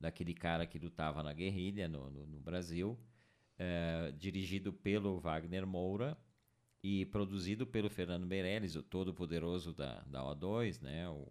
[0.00, 2.98] daquele cara que lutava na guerrilha no, no, no Brasil,
[3.58, 6.16] é, dirigido pelo Wagner Moura
[6.82, 11.08] e produzido pelo Fernando Meirelles, o todo-poderoso da, da O2, né?
[11.08, 11.26] O,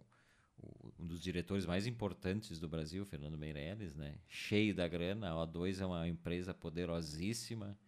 [0.98, 4.18] um dos diretores mais importantes do Brasil, Fernando Meirelles, né?
[4.28, 7.78] Cheio da grana, a O2 é uma empresa poderosíssima,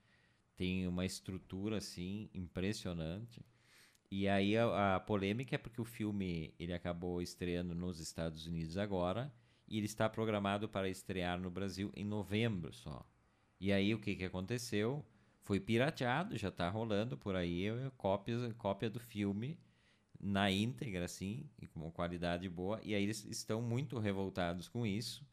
[0.56, 3.44] tem uma estrutura assim impressionante.
[4.10, 8.78] E aí a, a, polêmica é porque o filme ele acabou estreando nos Estados Unidos
[8.78, 9.32] agora
[9.68, 13.04] e ele está programado para estrear no Brasil em novembro só.
[13.60, 15.04] E aí o que, que aconteceu?
[15.40, 19.58] Foi pirateado, já está rolando por aí cópia, cópia do filme
[20.20, 22.80] na íntegra, assim, e com qualidade boa.
[22.82, 25.26] E aí eles estão muito revoltados com isso.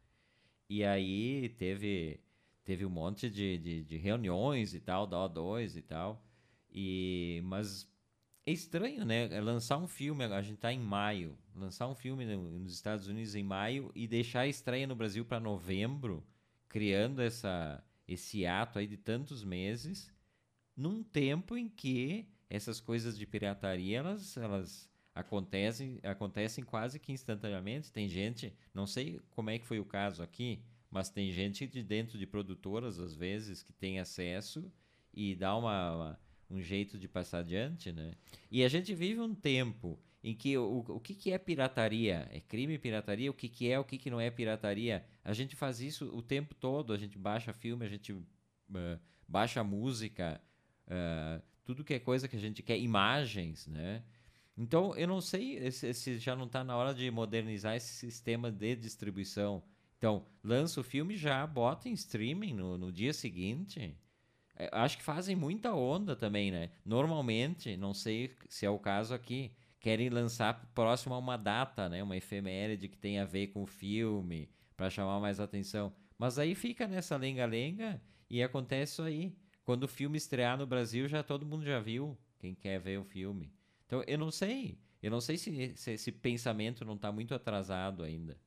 [0.70, 2.20] E aí teve,
[2.64, 6.24] teve um monte de, de, de reuniões e tal, da O2 e tal.
[6.72, 7.90] E, mas
[8.46, 9.28] é estranho, né?
[9.32, 13.36] É lançar um filme, a gente está em maio, lançar um filme nos Estados Unidos
[13.36, 16.24] em maio e deixar a estreia no Brasil para novembro,
[16.70, 20.12] criando essa, esse ato aí de tantos meses,
[20.78, 27.92] num tempo em que essas coisas de pirataria, elas, elas acontecem, acontecem quase que instantaneamente.
[27.92, 31.82] Tem gente, não sei como é que foi o caso aqui, mas tem gente de
[31.82, 34.72] dentro de produtoras, às vezes, que tem acesso
[35.12, 38.14] e dá uma, uma um jeito de passar adiante, né?
[38.52, 42.28] E a gente vive um tempo em que o, o que, que é pirataria?
[42.32, 43.30] É crime pirataria?
[43.30, 45.06] O que, que é, o que, que não é pirataria?
[45.24, 48.26] A gente faz isso o tempo todo, a gente baixa filme, a gente uh,
[49.28, 50.42] baixa música,
[50.88, 54.04] uh, tudo que é coisa que a gente quer, imagens, né?
[54.58, 58.52] Então, eu não sei se, se já não está na hora de modernizar esse sistema
[58.52, 59.62] de distribuição.
[59.98, 63.96] Então, lança o filme já, bota em streaming no, no dia seguinte.
[64.56, 66.72] É, acho que fazem muita onda também, né?
[66.86, 72.02] Normalmente, não sei se é o caso aqui, querem lançar próximo a uma data, né?
[72.02, 75.94] Uma efeméride que tem a ver com o filme, para chamar mais atenção.
[76.18, 79.36] Mas aí fica nessa lenga-lenga e acontece isso aí.
[79.64, 83.04] Quando o filme estrear no Brasil, já todo mundo já viu, quem quer ver o
[83.04, 83.52] filme.
[83.86, 84.80] Então, eu não sei.
[85.02, 88.40] Eu não sei se, se esse pensamento não está muito atrasado ainda.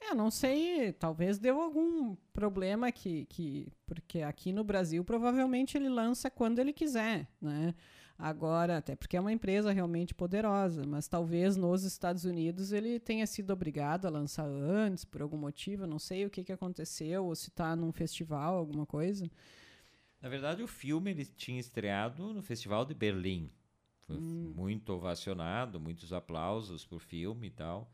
[0.00, 3.72] É, não sei, talvez deu algum problema que, que.
[3.86, 7.74] Porque aqui no Brasil provavelmente ele lança quando ele quiser, né?
[8.16, 13.26] Agora, até porque é uma empresa realmente poderosa, mas talvez nos Estados Unidos ele tenha
[13.26, 17.34] sido obrigado a lançar antes, por algum motivo, não sei o que, que aconteceu, ou
[17.34, 19.28] se está num festival, alguma coisa.
[20.20, 23.50] Na verdade, o filme ele tinha estreado no Festival de Berlim.
[24.06, 24.52] Foi hum.
[24.54, 27.90] muito ovacionado, muitos aplausos pro filme e tal.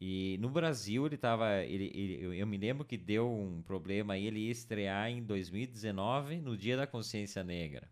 [0.00, 1.62] E no Brasil ele tava.
[1.62, 6.40] Ele, ele, eu me lembro que deu um problema aí, ele ia estrear em 2019,
[6.40, 7.88] no Dia da Consciência Negra.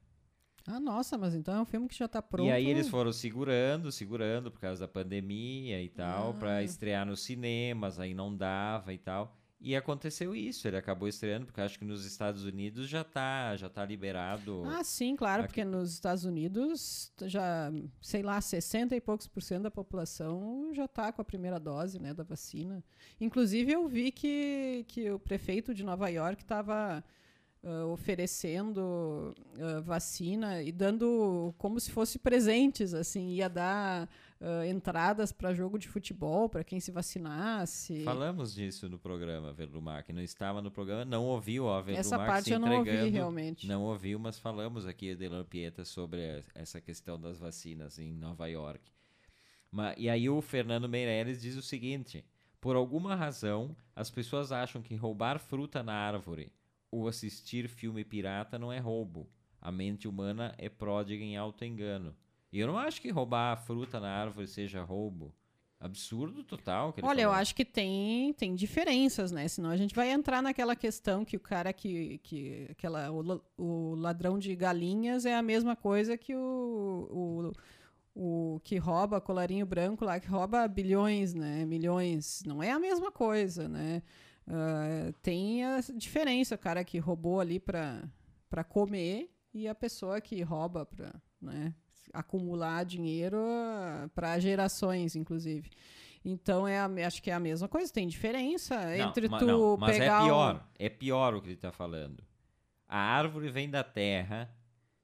[0.66, 2.48] Ah, nossa, mas então é um filme que já está pronto.
[2.48, 6.34] E aí eles foram segurando, segurando por causa da pandemia e tal, ah.
[6.34, 9.36] para estrear nos cinemas, aí não dava e tal.
[9.64, 13.66] E aconteceu isso, ele acabou estreando, porque acho que nos Estados Unidos já tá, já
[13.66, 14.62] tá liberado.
[14.66, 15.48] Ah, sim, claro, aqui.
[15.48, 20.86] porque nos Estados Unidos já, sei lá, 60 e poucos por cento da população já
[20.86, 22.84] tá com a primeira dose, né, da vacina.
[23.18, 27.02] Inclusive eu vi que, que o prefeito de Nova York estava
[27.62, 34.10] uh, oferecendo uh, vacina e dando como se fosse presentes, assim, ia dar
[34.44, 38.04] uh, entradas para jogo de futebol para quem se vacinasse.
[38.04, 42.18] Falamos disso no programa, Verlumar, que não estava no programa, não ouviu a Verlumar Essa
[42.18, 43.66] parte eu não ouvi realmente.
[43.66, 48.92] Não ouviu, mas falamos aqui de Lampieta sobre essa questão das vacinas em Nova York.
[49.70, 52.24] Mas, e aí o Fernando Meirelles diz o seguinte:
[52.60, 56.52] por alguma razão, as pessoas acham que roubar fruta na árvore
[56.90, 59.28] ou assistir filme pirata não é roubo.
[59.60, 62.14] A mente humana é pródiga em auto-engano.
[62.54, 65.34] E eu não acho que roubar a fruta na árvore seja roubo.
[65.80, 66.94] Absurdo total.
[67.02, 69.48] Olha, eu acho que tem, tem diferenças, né?
[69.48, 72.18] Senão a gente vai entrar naquela questão que o cara que.
[72.18, 77.52] que aquela, o, o ladrão de galinhas é a mesma coisa que o,
[78.14, 81.64] o, o que rouba colarinho branco lá, que rouba bilhões, né?
[81.64, 82.44] Milhões.
[82.46, 84.00] Não é a mesma coisa, né?
[84.46, 90.40] Uh, tem a diferença, o cara que roubou ali para comer e a pessoa que
[90.40, 91.12] rouba para.
[91.42, 91.74] Né?
[92.12, 95.70] Acumular dinheiro ah, para gerações, inclusive.
[96.24, 99.76] Então, é a, acho que é a mesma coisa, tem diferença não, entre tu não,
[99.76, 100.20] mas é pegar...
[100.20, 100.60] Mas é pior, um...
[100.78, 102.24] é pior o que ele está falando.
[102.88, 104.50] A árvore vem da terra,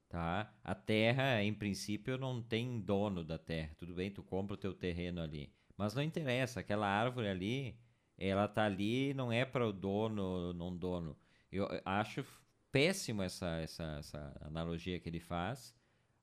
[0.09, 0.51] tá?
[0.63, 3.71] A terra, em princípio, não tem dono da terra.
[3.77, 5.53] Tudo bem, tu compra o teu terreno ali.
[5.77, 7.75] Mas não interessa, aquela árvore ali,
[8.17, 11.17] ela tá ali, não é para o dono, não dono.
[11.51, 12.23] Eu acho
[12.71, 15.75] péssimo essa, essa, essa analogia que ele faz,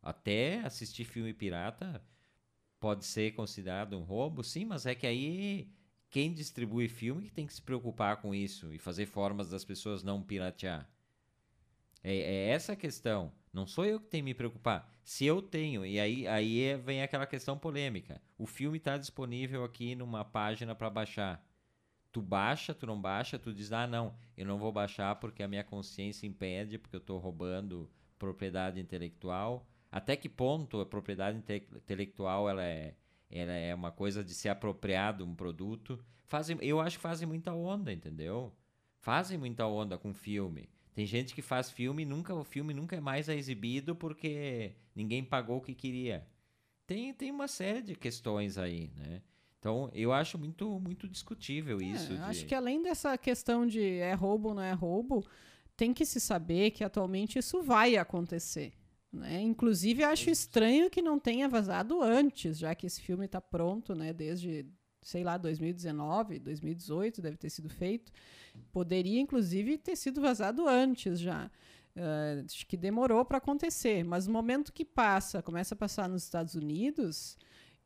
[0.02, 2.02] até assistir filme pirata
[2.80, 5.68] pode ser considerado um roubo, sim, mas é que aí
[6.10, 10.22] quem distribui filme tem que se preocupar com isso e fazer formas das pessoas não
[10.22, 10.88] piratear.
[12.02, 13.32] É, é essa a questão.
[13.52, 14.90] Não sou eu que tenho que me preocupar.
[15.02, 18.22] Se eu tenho, e aí, aí é, vem aquela questão polêmica.
[18.36, 21.44] O filme está disponível aqui numa página para baixar.
[22.12, 25.48] Tu baixa, tu não baixa, tu diz, ah, não, eu não vou baixar porque a
[25.48, 32.48] minha consciência impede, porque eu estou roubando propriedade intelectual até que ponto a propriedade intelectual
[32.48, 32.94] ela é,
[33.30, 35.98] ela é uma coisa de se apropriar de um produto.
[36.26, 38.52] Fazem, eu acho que fazem muita onda, entendeu?
[39.00, 40.68] Fazem muita onda com filme.
[40.94, 45.24] Tem gente que faz filme e nunca o filme nunca é mais exibido porque ninguém
[45.24, 46.26] pagou o que queria.
[46.86, 49.22] Tem, tem uma série de questões aí, né?
[49.58, 52.14] Então, eu acho muito, muito discutível é, isso.
[52.14, 52.22] De...
[52.22, 55.24] Acho que além dessa questão de é roubo ou não é roubo,
[55.76, 58.72] tem que se saber que atualmente isso vai acontecer.
[59.12, 59.40] Né?
[59.40, 64.12] Inclusive, acho estranho que não tenha vazado antes, já que esse filme está pronto né,
[64.12, 64.66] desde,
[65.02, 68.12] sei lá, 2019, 2018 deve ter sido feito.
[68.70, 71.50] Poderia, inclusive, ter sido vazado antes já.
[71.96, 76.22] Uh, acho que demorou para acontecer, mas no momento que passa, começa a passar nos
[76.22, 77.36] Estados Unidos,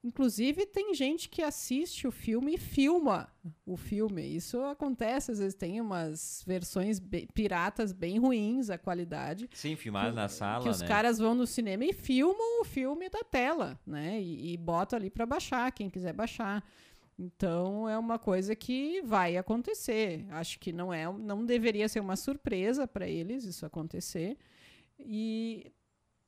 [0.05, 3.29] Inclusive, tem gente que assiste o filme e filma
[3.65, 4.23] o filme.
[4.23, 9.49] Isso acontece, às vezes tem umas versões be piratas bem ruins, a qualidade.
[9.53, 10.65] Sim, filmado na sala.
[10.65, 10.89] Que os né?
[10.89, 14.21] caras vão no cinema e filmam o filme da tela, né?
[14.21, 16.65] E, e botam ali para baixar, quem quiser baixar.
[17.17, 20.27] Então é uma coisa que vai acontecer.
[20.31, 24.37] Acho que não é, não deveria ser uma surpresa para eles isso acontecer.
[24.99, 25.71] E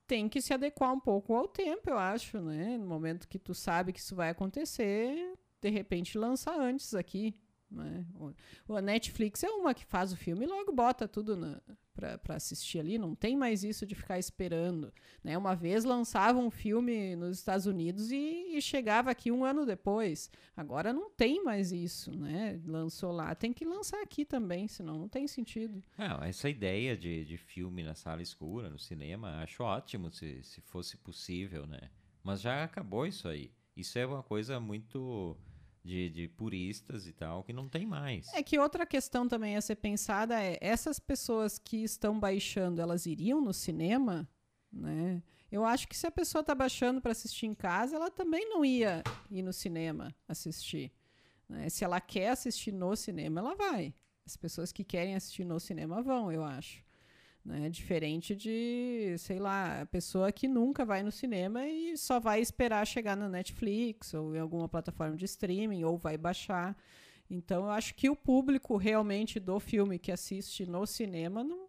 [0.06, 2.76] tem que se adequar um pouco ao tempo, eu acho, né?
[2.78, 7.34] No momento que tu sabe que isso vai acontecer, de repente lança antes aqui.
[7.74, 8.06] Né?
[8.68, 11.37] O, a Netflix é uma que faz o filme e logo bota tudo
[11.94, 12.98] para assistir ali.
[12.98, 14.92] Não tem mais isso de ficar esperando.
[15.22, 15.38] Né?
[15.38, 20.30] Uma vez lançava um filme nos Estados Unidos e, e, chegava aqui um ano depois.
[20.56, 22.10] Agora não tem mais isso.
[22.16, 22.60] Né?
[22.66, 25.82] Lançou lá, tem que lançar aqui também, senão não tem sentido.
[25.96, 30.61] É, essa ideia de, de filme na sala escura, no cinema, acho ótimo se, se
[30.61, 31.66] fosse possível.
[31.66, 31.90] Né?
[32.22, 33.53] Mas já acabou isso aí.
[33.76, 35.36] Isso é uma coisa muito
[35.85, 38.32] de, de, puristas e tal, que não tem mais.
[38.32, 43.05] É que outra questão também a ser pensada é essas pessoas que estão baixando, elas
[43.05, 44.26] iriam no cinema,
[44.72, 45.22] né?
[45.53, 48.64] Eu acho que se a pessoa está baixando para assistir em casa, ela também não
[48.64, 50.91] ia ir no cinema assistir.
[51.49, 51.68] Né?
[51.68, 53.95] Se ela quer assistir no cinema, ela vai.
[54.26, 56.82] As pessoas que querem assistir no cinema vão, eu acho.
[57.45, 57.68] Né?
[57.68, 62.86] Diferente de, sei lá, a pessoa que nunca vai no cinema e só vai esperar
[62.86, 66.76] chegar na Netflix ou em alguma plataforma de streaming ou vai baixar.
[67.28, 71.68] Então, eu acho que o público realmente do filme que assiste no cinema não,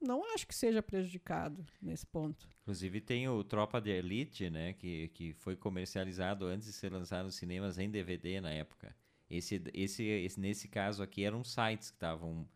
[0.00, 2.46] não acho que seja prejudicado nesse ponto.
[2.62, 7.26] Inclusive tem o Tropa de Elite, né, que, que foi comercializado antes de ser lançado
[7.26, 8.94] nos cinemas em DVD na época.
[9.30, 12.46] Esse, esse, esse nesse caso aqui eram sites que estavam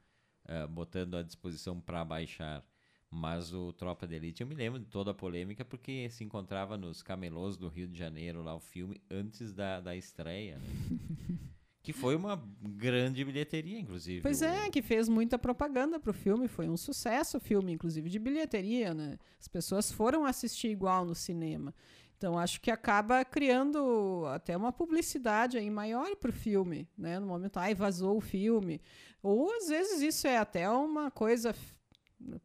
[0.49, 2.65] uh, botando à disposição para baixar.
[3.11, 6.77] Mas o Tropa de Elite, eu me lembro de toda a polêmica, porque se encontrava
[6.77, 10.59] nos camelôs do Rio de Janeiro, lá o filme, antes da, da estreia.
[10.59, 10.99] Né?
[11.89, 14.21] que foi uma grande bilheteria, inclusive.
[14.21, 18.19] Pois é, que fez muita propaganda pro filme, foi um sucesso o filme, inclusive de
[18.19, 19.19] bilheteria, né?
[19.41, 21.75] As pessoas foram assistir igual no cinema.
[22.19, 27.19] Então acho que acaba criando até uma publicidade aí maior para o filme, né?
[27.21, 28.83] No momento, ai, vazou o filme.
[29.23, 31.55] Ou às vezes isso é até uma coisa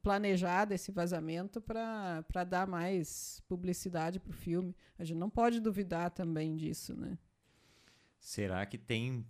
[0.02, 4.76] planejada, esse vazamento, para dar mais publicidade para o filme.
[4.98, 7.18] A gente não pode duvidar também disso, né?
[8.20, 9.26] Será que tem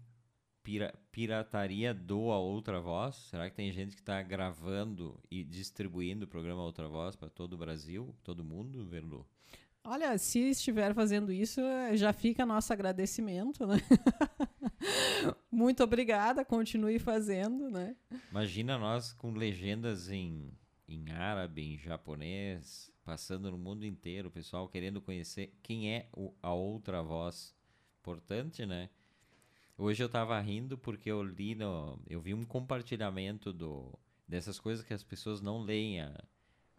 [0.62, 3.16] pira pirataria do A Outra Voz?
[3.16, 7.54] Será que tem gente que está gravando e distribuindo o programa Outra Voz para todo
[7.54, 9.26] o Brasil, todo mundo, Verlu?
[9.86, 11.60] Olha, se estiver fazendo isso,
[11.94, 13.78] já fica nosso agradecimento, né?
[15.52, 17.96] Muito obrigada, continue fazendo, né?
[18.32, 20.52] Imagina nós com legendas em,
[20.88, 26.34] em árabe, em japonês, passando no mundo inteiro, o pessoal querendo conhecer quem é o,
[26.42, 27.54] a outra voz.
[28.00, 28.90] Importante, né?
[29.78, 33.92] Hoje eu tava rindo porque eu li no, eu vi um compartilhamento do
[34.26, 36.24] dessas coisas que as pessoas não leem a,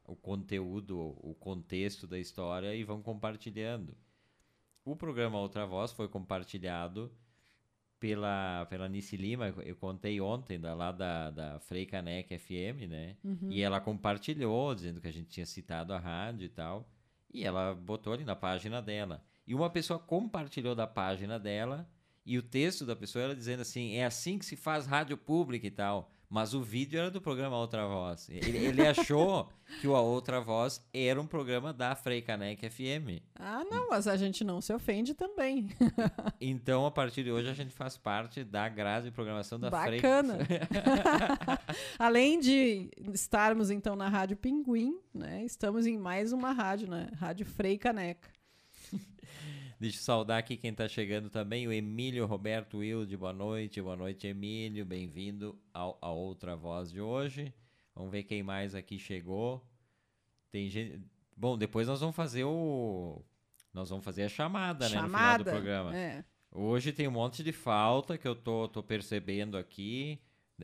[0.04, 3.96] o conteúdo, o contexto da história e vão compartilhando.
[4.84, 7.10] O programa Outra Voz foi compartilhado
[7.98, 13.16] pela, pela Nice Lima, eu contei ontem, da, lá da, da Frei Caneca FM, né?
[13.24, 13.48] Uhum.
[13.50, 16.86] E ela compartilhou, dizendo que a gente tinha citado a rádio e tal.
[17.32, 19.24] E ela botou ali na página dela.
[19.46, 21.88] E uma pessoa compartilhou da página dela,
[22.26, 25.66] e o texto da pessoa era dizendo assim: é assim que se faz rádio pública
[25.66, 26.10] e tal.
[26.34, 28.28] Mas o vídeo era do programa Outra Voz.
[28.28, 29.48] Ele, ele achou
[29.80, 33.22] que o A Outra Voz era um programa da Frei Caneca FM.
[33.38, 35.68] Ah, não, mas a gente não se ofende também.
[36.40, 40.44] então, a partir de hoje, a gente faz parte da grade de programação da Bacana.
[40.44, 40.58] Frei.
[40.58, 41.60] Bacana.
[42.00, 45.44] Além de estarmos, então, na Rádio Pinguim, né?
[45.44, 47.10] Estamos em mais uma rádio, né?
[47.16, 48.33] Rádio Frei Caneca.
[49.84, 53.18] Deixa eu saudar aqui quem está chegando também, o Emílio Roberto Wilde.
[53.18, 54.82] Boa noite, boa noite, Emílio.
[54.82, 57.52] Bem-vindo a outra voz de hoje.
[57.94, 59.62] Vamos ver quem mais aqui chegou.
[60.50, 61.02] Tem gente.
[61.36, 63.22] Bom, depois nós vamos fazer o.
[63.74, 65.02] Nós vamos fazer a chamada, chamada né?
[65.02, 65.94] No final do programa.
[65.94, 66.24] É.
[66.50, 70.18] Hoje tem um monte de falta que eu tô, tô percebendo aqui.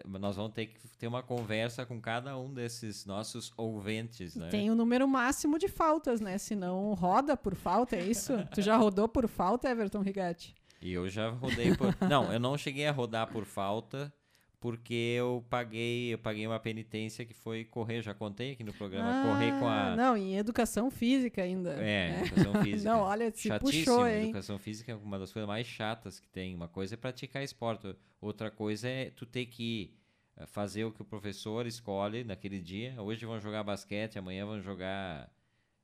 [0.06, 4.48] Nós vamos ter que ter uma conversa com cada um desses nossos ouvintes, né?
[4.48, 6.38] Tem o um número máximo de faltas, né?
[6.38, 8.32] Senão roda por falta, é isso?
[8.54, 10.54] tu já rodou por falta, Everton Rigatti?
[10.80, 11.96] E eu já rodei por...
[12.08, 14.12] não, eu não cheguei a rodar por falta,
[14.60, 19.10] porque eu paguei, eu paguei uma penitência que foi correr, já contei aqui no programa,
[19.10, 21.82] ah, correr com a Não, em educação física ainda.
[21.82, 22.20] É, é.
[22.26, 22.90] educação física.
[22.90, 24.24] não, olha, se puxou, hein?
[24.24, 26.54] Educação física é uma das coisas mais chatas que tem.
[26.54, 29.94] Uma coisa é praticar esporte, outra coisa é tu ter que
[30.36, 33.00] eh, fazer o que o professor escolhe naquele dia.
[33.00, 35.32] Hoje vão jogar basquete, amanhã vão jogar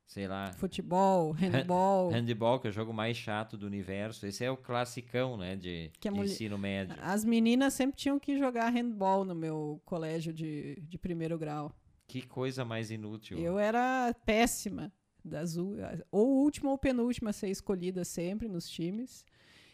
[0.07, 0.53] sei lá.
[0.53, 2.09] Futebol, handball.
[2.09, 4.25] Handball, que é o jogo mais chato do universo.
[4.25, 6.25] Esse é o classicão, né, de, de mulher...
[6.25, 6.95] ensino médio.
[7.01, 11.75] As meninas sempre tinham que jogar handball no meu colégio de, de primeiro grau.
[12.07, 13.37] Que coisa mais inútil.
[13.37, 14.91] Eu era péssima.
[15.23, 15.75] Das, ou
[16.09, 19.25] última ou penúltima a ser escolhida sempre nos times.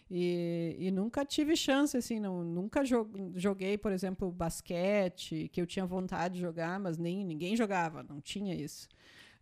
[0.10, 2.84] E, e, nunca tive chance, assim, não, nunca
[3.36, 8.20] joguei, por exemplo, basquete, que eu tinha vontade de jogar, mas nem ninguém jogava, não
[8.20, 8.88] tinha isso.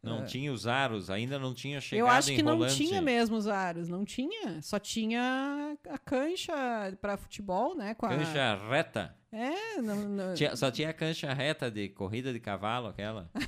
[0.03, 3.37] Não uh, tinha os aros, ainda não tinha chegado Eu acho que não tinha mesmo
[3.37, 4.59] os aros, não tinha.
[4.61, 6.53] Só tinha a cancha
[6.99, 7.93] para futebol, né?
[7.93, 8.69] Com cancha a...
[8.69, 9.15] reta.
[9.31, 10.33] É, não, não...
[10.33, 13.29] Tinha, só tinha a cancha reta de corrida de cavalo, aquela.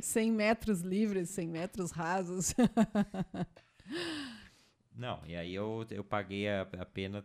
[0.00, 2.54] 100 metros livres, 100 metros rasos.
[4.96, 7.22] não, e aí eu, eu paguei a, a pena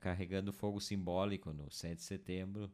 [0.00, 2.68] carregando fogo simbólico no 7 de setembro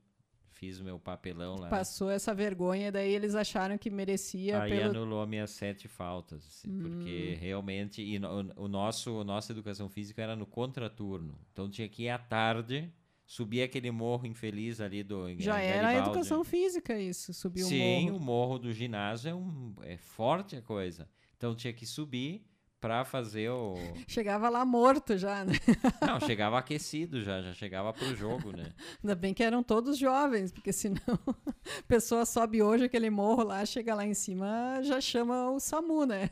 [0.56, 1.68] fiz o meu papelão lá.
[1.68, 4.62] Passou essa vergonha, daí eles acharam que merecia.
[4.62, 4.90] Aí pelo...
[4.90, 6.82] anulou minhas sete faltas, assim, hum.
[6.82, 8.02] porque realmente.
[8.02, 11.38] E no, o nosso, nossa educação física era no contraturno.
[11.52, 12.90] Então tinha que ir à tarde,
[13.26, 15.28] subir aquele morro infeliz ali do.
[15.38, 17.76] Já era a educação física isso, subir o morro.
[17.76, 21.08] Sim, o morro do ginásio é, um, é forte a coisa.
[21.36, 22.46] Então tinha que subir
[22.80, 23.74] para fazer o.
[24.06, 25.54] Chegava lá morto já, né?
[26.06, 28.72] Não, chegava aquecido já, já chegava pro jogo, né?
[29.02, 33.64] Ainda bem que eram todos jovens, porque senão a pessoa sobe hoje aquele morro lá,
[33.64, 36.30] chega lá em cima, já chama o SAMU, né?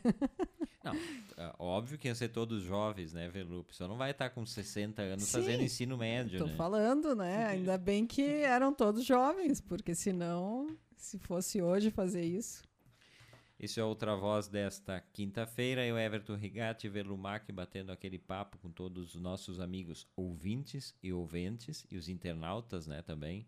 [0.82, 0.94] Não,
[1.36, 3.60] é óbvio que iam ser todos jovens, né, Velu?
[3.60, 6.54] A pessoa não vai estar com 60 anos Sim, fazendo ensino médio, tô né?
[6.56, 7.46] falando, né?
[7.46, 12.62] Ainda bem que eram todos jovens, porque senão, se fosse hoje fazer isso...
[13.58, 15.86] Esse é Outra Voz desta quinta-feira.
[15.86, 21.86] Eu, Everton Rigatti, Velumac, batendo aquele papo com todos os nossos amigos ouvintes e ouventes
[21.90, 23.46] e os internautas, né, também.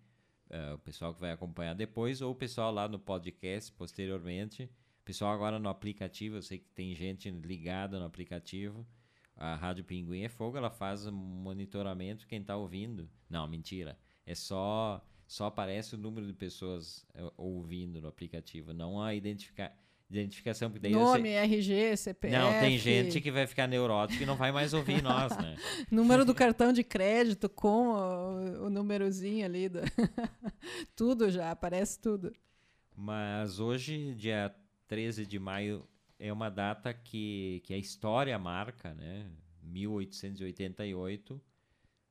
[0.49, 4.71] Uh, o pessoal que vai acompanhar depois ou o pessoal lá no podcast posteriormente.
[5.05, 8.87] Pessoal agora no aplicativo, eu sei que tem gente ligada no aplicativo.
[9.35, 13.11] A Rádio Pinguim é Fogo, ela faz monitoramento quem está ouvindo.
[13.29, 13.99] Não, mentira.
[14.25, 19.77] É só só aparece o número de pessoas uh, ouvindo no aplicativo, não a identificar
[20.11, 20.71] identificação.
[20.71, 22.37] Porque daí Nome, RG, CPF.
[22.37, 25.57] Não, tem gente que vai ficar neurótico e não vai mais ouvir nós, né?
[25.91, 29.69] Número do cartão de crédito com o, o númerozinho ali.
[29.69, 29.81] Do...
[30.95, 32.33] tudo já, aparece tudo.
[32.95, 34.55] Mas hoje, dia
[34.89, 35.87] 13 de maio,
[36.19, 39.27] é uma data que, que a história marca, né?
[39.63, 41.41] 1888,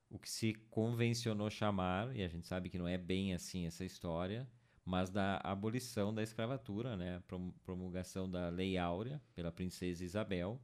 [0.09, 3.83] o que se convencionou chamar, e a gente sabe que não é bem assim essa
[3.83, 4.47] história,
[4.85, 7.21] mas da abolição da escravatura, né?
[7.63, 10.61] Promulgação da Lei Áurea pela princesa Isabel,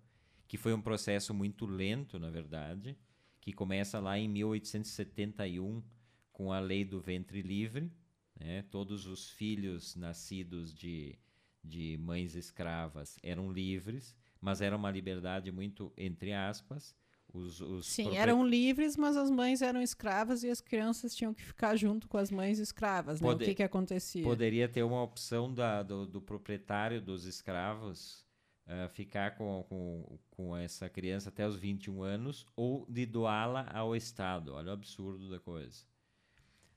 [0.48, 2.96] que foi um processo muito lento, na verdade,
[3.40, 5.84] que começa lá em 1871
[6.32, 7.92] com a Lei do Ventre Livre,
[8.40, 8.62] né?
[8.70, 11.18] Todos os filhos nascidos de
[11.64, 16.96] de mães escravas eram livres, mas era uma liberdade muito entre aspas,
[17.34, 21.44] os, os Sim, eram livres, mas as mães eram escravas e as crianças tinham que
[21.44, 23.22] ficar junto com as mães escravas.
[23.22, 23.30] Né?
[23.30, 24.24] o que, que acontecia?
[24.24, 28.26] Poderia ter uma opção da, do, do proprietário dos escravos
[28.68, 33.96] uh, ficar com, com, com essa criança até os 21 anos ou de doá-la ao
[33.96, 34.54] Estado.
[34.54, 35.86] Olha o absurdo da coisa.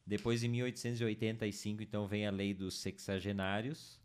[0.06, 3.98] Depois, em 1885, então, vem a lei dos sexagenários,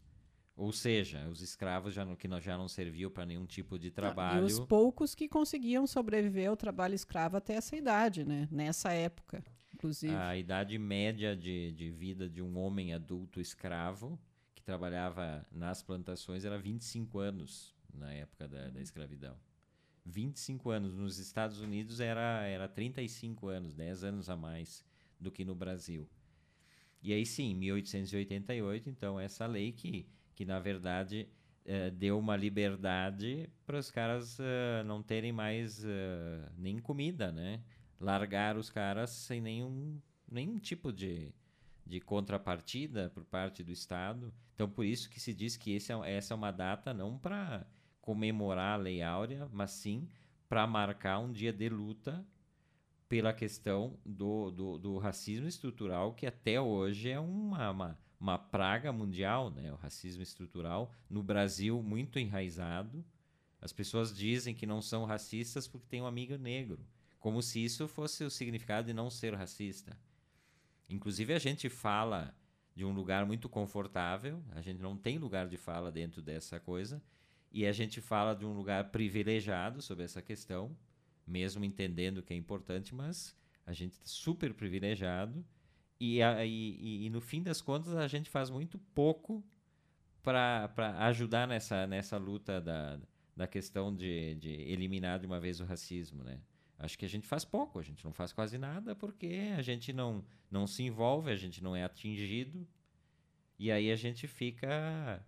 [0.60, 4.42] ou seja, os escravos já não, que já não serviam para nenhum tipo de trabalho.
[4.42, 8.46] e os poucos que conseguiam sobreviver ao trabalho escravo até essa idade, né?
[8.52, 9.42] Nessa época,
[9.74, 10.14] inclusive.
[10.14, 14.20] A idade média de, de vida de um homem adulto escravo
[14.54, 19.38] que trabalhava nas plantações era 25 anos na época da, da escravidão.
[20.06, 20.94] 25 anos.
[20.94, 24.84] Nos Estados Unidos era, era 35 anos, 10 anos a mais
[25.18, 26.06] do que no Brasil.
[27.02, 30.06] E aí sim, 1888, então, essa lei que
[30.40, 31.28] que na verdade
[31.66, 37.62] uh, deu uma liberdade para os caras uh, não terem mais uh, nem comida, né?
[38.00, 40.00] Largar os caras sem nenhum,
[40.32, 41.34] nenhum tipo de,
[41.86, 44.34] de contrapartida por parte do Estado.
[44.56, 47.68] Então, por isso que se diz que esse é, essa é uma data não para
[48.00, 50.08] comemorar a Lei Áurea, mas sim
[50.48, 52.26] para marcar um dia de luta
[53.10, 58.92] pela questão do, do, do, racismo estrutural, que até hoje é uma, uma uma praga
[58.92, 63.04] mundial, né, o racismo estrutural, no Brasil muito enraizado.
[63.62, 66.86] As pessoas dizem que não são racistas porque têm um amigo negro,
[67.20, 69.98] como se isso fosse o significado de não ser racista.
[70.90, 72.36] Inclusive a gente fala
[72.76, 77.02] de um lugar muito confortável, a gente não tem lugar de fala dentro dessa coisa,
[77.52, 80.76] e a gente fala de um lugar privilegiado sobre essa questão,
[81.26, 85.46] mesmo entendendo que é importante, mas a gente está super privilegiado
[86.00, 89.44] e, e, e, no fim das contas, a gente faz muito pouco
[90.24, 90.72] para
[91.08, 93.00] ajudar nessa, nessa luta da,
[93.36, 96.40] da questão de, de eliminar de uma vez o racismo, né?
[96.78, 99.92] Acho que a gente faz pouco, a gente não faz quase nada porque a gente
[99.92, 102.66] não, não se envolve, a gente não é atingido.
[103.58, 105.22] E aí a gente fica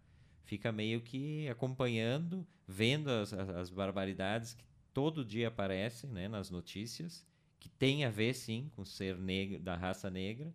[0.44, 7.26] fica meio que acompanhando, vendo as, as barbaridades que todo dia aparecem né, nas notícias
[7.62, 10.52] que tem a ver sim com ser negro da raça negra.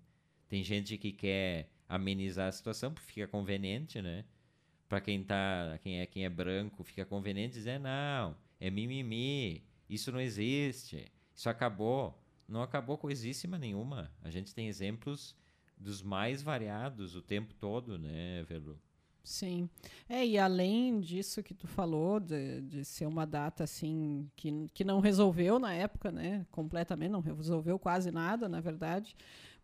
[0.49, 4.25] Tem gente que quer amenizar a situação porque fica conveniente, né?
[4.89, 10.11] Para quem tá, quem é quem é branco, fica conveniente dizer não, é mimimi, isso
[10.11, 12.21] não existe, isso acabou.
[12.49, 14.13] Não acabou coisíssima nenhuma.
[14.23, 15.37] A gente tem exemplos
[15.77, 18.81] dos mais variados o tempo todo, né, Velu?
[19.27, 19.69] Sim.
[20.09, 24.85] É, e além disso que tu falou, de, de ser uma data assim que, que
[24.85, 26.47] não resolveu na época, né?
[26.53, 29.17] Completamente, não resolveu quase nada, na verdade.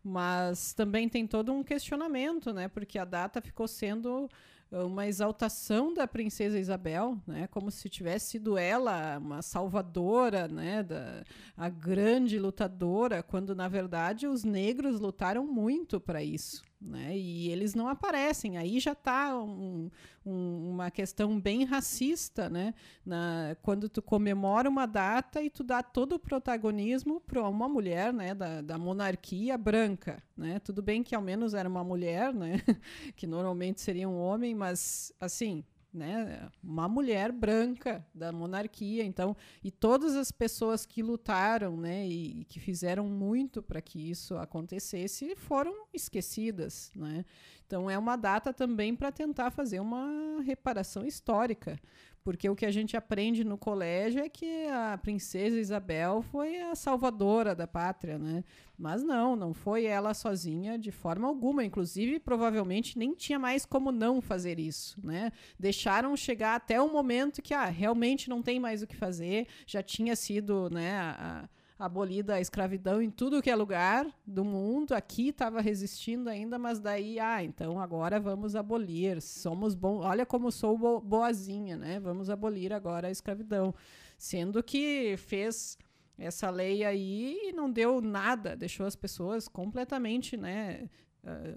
[0.03, 2.67] Mas também tem todo um questionamento, né?
[2.67, 4.29] Porque a data ficou sendo
[4.69, 11.23] uma exaltação da princesa Isabel, né, como se tivesse sido ela uma salvadora, né, da,
[11.55, 17.17] a grande lutadora, quando na verdade os negros lutaram muito para isso, né?
[17.17, 18.57] E eles não aparecem.
[18.57, 19.89] Aí já está um,
[20.25, 22.73] um, uma questão bem racista, né?
[23.05, 28.13] Na, quando tu comemora uma data e tu dá todo o protagonismo para uma mulher,
[28.13, 28.35] né?
[28.35, 30.59] Da, da monarquia branca, né?
[30.59, 32.61] Tudo bem que ao menos era uma mulher, né?
[33.15, 35.63] que normalmente seria um homem, mas assim
[35.93, 42.41] né, uma mulher branca da monarquia, então, e todas as pessoas que lutaram, né, e,
[42.41, 47.23] e que fizeram muito para que isso acontecesse foram esquecidas, né?
[47.65, 51.79] Então é uma data também para tentar fazer uma reparação histórica,
[52.23, 56.73] porque o que a gente aprende no colégio é que a princesa Isabel foi a
[56.73, 58.43] salvadora da pátria, né?
[58.77, 61.63] Mas não, não foi ela sozinha de forma alguma.
[61.63, 65.31] Inclusive, provavelmente nem tinha mais como não fazer isso, né?
[65.59, 69.83] Deixaram chegar até o momento que ah, realmente não tem mais o que fazer, já
[69.83, 74.93] tinha sido, né, a, abolida a escravidão em tudo que é lugar do mundo.
[74.93, 79.21] Aqui estava resistindo ainda, mas daí, ah, então agora vamos abolir.
[79.21, 79.99] Somos bom.
[79.99, 81.99] Olha como sou bo boazinha, né?
[81.99, 83.73] Vamos abolir agora a escravidão.
[84.17, 85.77] Sendo que fez
[86.17, 90.89] essa lei aí e não deu nada, deixou as pessoas completamente, né?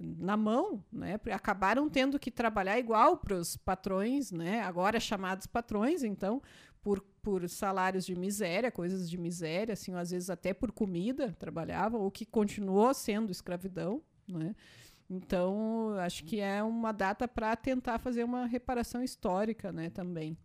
[0.00, 1.18] na mão, né?
[1.32, 4.62] Acabaram tendo que trabalhar igual para os patrões, né?
[4.62, 6.40] Agora chamados patrões, então
[6.80, 12.06] por, por salários de miséria, coisas de miséria, assim, às vezes até por comida trabalhavam,
[12.06, 14.54] o que continuou sendo escravidão, né?
[15.10, 20.38] Então, acho que é uma data para tentar fazer uma reparação histórica, né, também.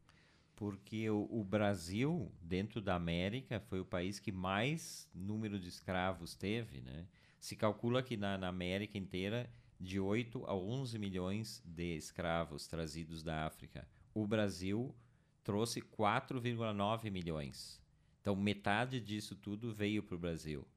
[0.55, 6.33] Porque o, o, Brasil, dentro da América, foi o país que mais número de escravos
[6.33, 7.05] teve, né?
[7.39, 9.47] Se calcula que na, na América inteira,
[9.79, 13.87] de 8 a 11 milhões de escravos trazidos da África.
[14.15, 14.95] O Brasil
[15.43, 17.81] trouxe 4,9 milhões.
[18.21, 20.67] Então, metade disso tudo veio para o Brasil.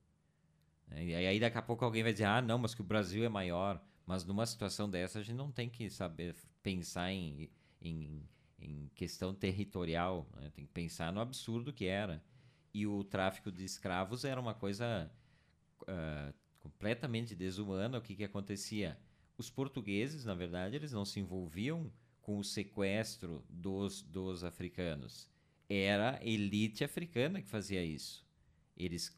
[0.96, 3.28] E aí, daqui a pouco, alguém vai dizer: ah, não, mas que o Brasil é
[3.28, 3.82] maior.
[4.06, 7.50] Mas numa situação dessa, a gente não tem que saber pensar em,
[7.80, 10.28] em, em questão territorial.
[10.36, 10.50] Né?
[10.54, 12.22] Tem que pensar no absurdo que era.
[12.72, 15.10] E o tráfico de escravos era uma coisa
[15.82, 17.98] uh, completamente desumana.
[17.98, 18.98] O que, que acontecia?
[19.38, 21.90] Os portugueses, na verdade, eles não se envolviam
[22.24, 25.30] com o sequestro dos, dos africanos.
[25.68, 28.26] Era a elite africana que fazia isso.
[28.76, 29.14] Eles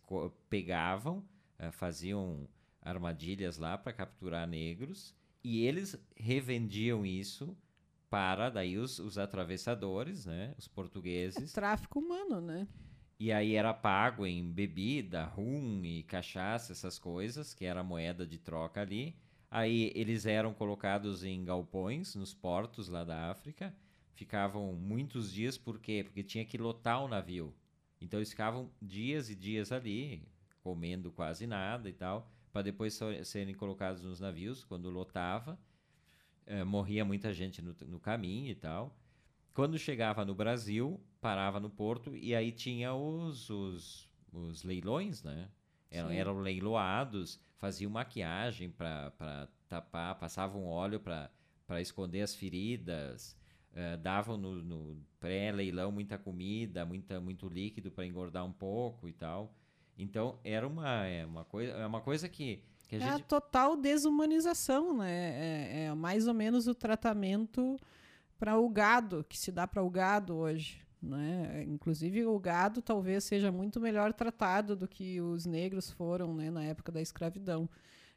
[0.50, 1.24] pegavam,
[1.58, 2.48] uh, faziam
[2.82, 7.56] armadilhas lá para capturar negros e eles revendiam isso
[8.10, 11.52] para daí os, os atravessadores, né, os portugueses.
[11.52, 12.66] É tráfico humano, né?
[13.18, 18.38] E aí era pago em bebida, rum e cachaça, essas coisas, que era moeda de
[18.38, 19.16] troca ali.
[19.50, 23.74] Aí eles eram colocados em galpões nos portos lá da África,
[24.14, 26.02] ficavam muitos dias, por quê?
[26.04, 27.54] Porque tinha que lotar o navio.
[28.00, 30.26] Então eles ficavam dias e dias ali,
[30.62, 35.58] comendo quase nada e tal, para depois serem colocados nos navios quando lotava.
[36.46, 38.96] Eh, morria muita gente no, no caminho e tal.
[39.52, 45.48] Quando chegava no Brasil, parava no porto e aí tinha os, os, os leilões, né?
[45.90, 53.36] Eram, eram leiloados, faziam maquiagem para tapar, passavam óleo para esconder as feridas,
[53.72, 59.12] uh, davam no, no pré-leilão muita comida, muita, muito líquido para engordar um pouco e
[59.12, 59.54] tal.
[59.98, 63.22] Então era uma, é uma, coisa, é uma coisa que, que a é gente...
[63.22, 65.12] a total desumanização, né?
[65.12, 67.78] É, é mais ou menos o tratamento
[68.38, 70.85] para o gado que se dá para o gado hoje.
[71.06, 71.64] Né?
[71.68, 76.64] Inclusive, o gado talvez seja muito melhor tratado do que os negros foram né, na
[76.64, 77.68] época da escravidão.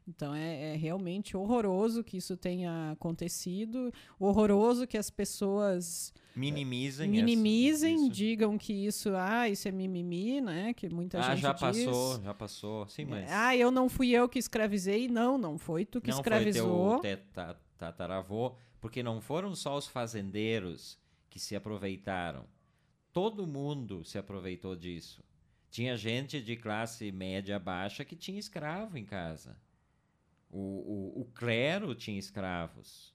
[0.07, 7.95] Então é, é, realmente horroroso que isso tenha acontecido, horroroso que as pessoas minimizem, minimizem,
[7.95, 10.73] essa, digam que isso, ah, isso é mimimi, né?
[10.73, 11.61] Que muita ah, gente já diz.
[11.61, 13.29] passou, já passou, sim, mas.
[13.31, 16.99] Ah, eu não fui eu que escravizei, não, não foi tu que não escravizou.
[17.01, 20.97] Foi teu tataravô, porque não foram só os fazendeiros
[21.29, 22.45] que se aproveitaram
[23.19, 25.21] todo mundo se aproveitou disso.
[25.69, 29.57] Tinha gente de classe média baixa que tinha escravo em casa.
[30.49, 30.57] O,
[31.17, 33.13] o, o clero tinha escravos.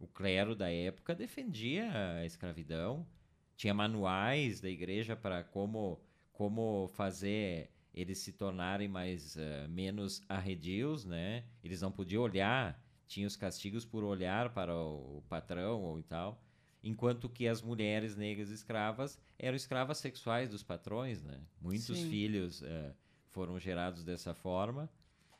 [0.00, 3.06] O clero da época defendia a escravidão.
[3.54, 6.00] Tinha manuais da igreja para como,
[6.32, 11.44] como fazer eles se tornarem mais uh, menos arredios, né?
[11.62, 16.42] Eles não podiam olhar, tinha os castigos por olhar para o, o patrão ou tal
[16.82, 21.40] enquanto que as mulheres negras escravas eram escravas sexuais dos patrões, né?
[21.60, 22.10] Muitos Sim.
[22.10, 22.94] filhos uh,
[23.30, 24.90] foram gerados dessa forma.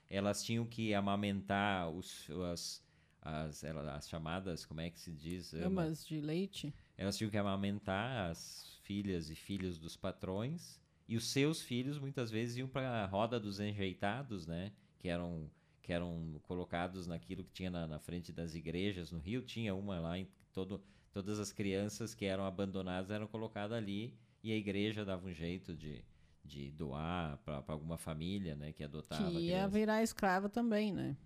[0.09, 2.85] Elas tinham que amamentar os, as,
[3.21, 5.55] as, as chamadas, como é que se diz?
[5.55, 6.75] Amas de leite.
[6.97, 10.81] Elas tinham que amamentar as filhas e filhos dos patrões.
[11.09, 14.73] E os seus filhos muitas vezes iam para a roda dos enjeitados, né?
[14.99, 15.51] Que eram
[15.83, 19.11] que eram colocados naquilo que tinha na, na frente das igrejas.
[19.11, 20.81] No Rio tinha uma lá, em todo,
[21.13, 25.77] todas as crianças que eram abandonadas eram colocadas ali e a igreja dava um jeito
[25.77, 26.05] de,
[26.45, 29.31] de doar para alguma família né, que adotava.
[29.31, 31.17] Que ia virar escravo também, né?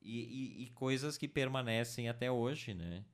[0.00, 3.04] E, e, e, coisas que permanecem até hoje, né?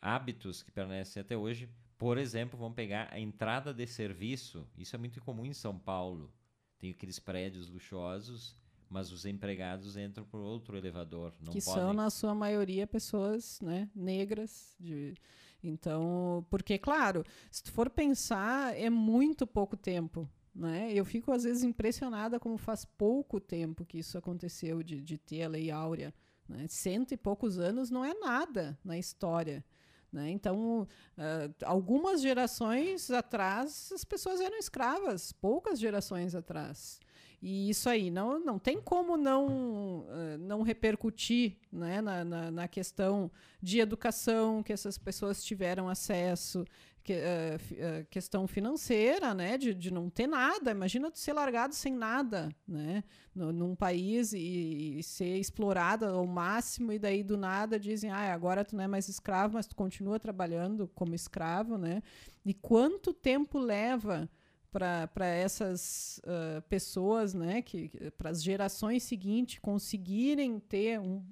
[0.00, 1.68] Hábitos que permanecem até hoje.
[1.98, 4.66] Por exemplo, vamos pegar a entrada de serviço.
[4.76, 6.32] Isso é muito comum em São Paulo.
[6.78, 8.56] Tem aqueles prédios luxuosos,
[8.90, 11.32] mas os empregados entram por outro elevador.
[11.40, 11.80] Não que podem.
[11.80, 14.74] são, na sua maioria, pessoas né, negras.
[14.80, 15.14] De...
[15.62, 20.28] Então, porque, claro, se tu for pensar, é muito pouco tempo.
[20.52, 20.92] Né?
[20.92, 25.44] Eu fico, às vezes, impressionada como faz pouco tempo que isso aconteceu, de, de ter
[25.44, 26.12] a Lei Áurea.
[26.48, 26.66] Né?
[26.68, 29.64] Cento e poucos anos não é nada na história.
[30.12, 30.30] Né?
[30.30, 30.82] Então,
[31.16, 36.98] uh, algumas gerações atrás, as pessoas eram escravas, poucas gerações atrás.
[37.42, 42.68] E isso aí não, não tem como não, uh, não repercutir né, na, na, na,
[42.68, 43.30] questão
[43.62, 46.66] de educação que essas pessoas tiveram acesso,
[47.02, 50.70] que, uh, questão financeira, né, de, de não ter nada.
[50.70, 53.02] Imagina tu ser largado sem nada, né,
[53.34, 58.34] no, num país e, e, ser explorado ao máximo e daí do nada dizem, ah,
[58.34, 62.02] agora tu não é mais escravo, mas tu continua trabalhando como escravo, né?
[62.44, 64.28] E quanto tempo leva
[64.70, 71.24] para essas uh, pessoas, né, que, para as gerações seguintes conseguirem ter um,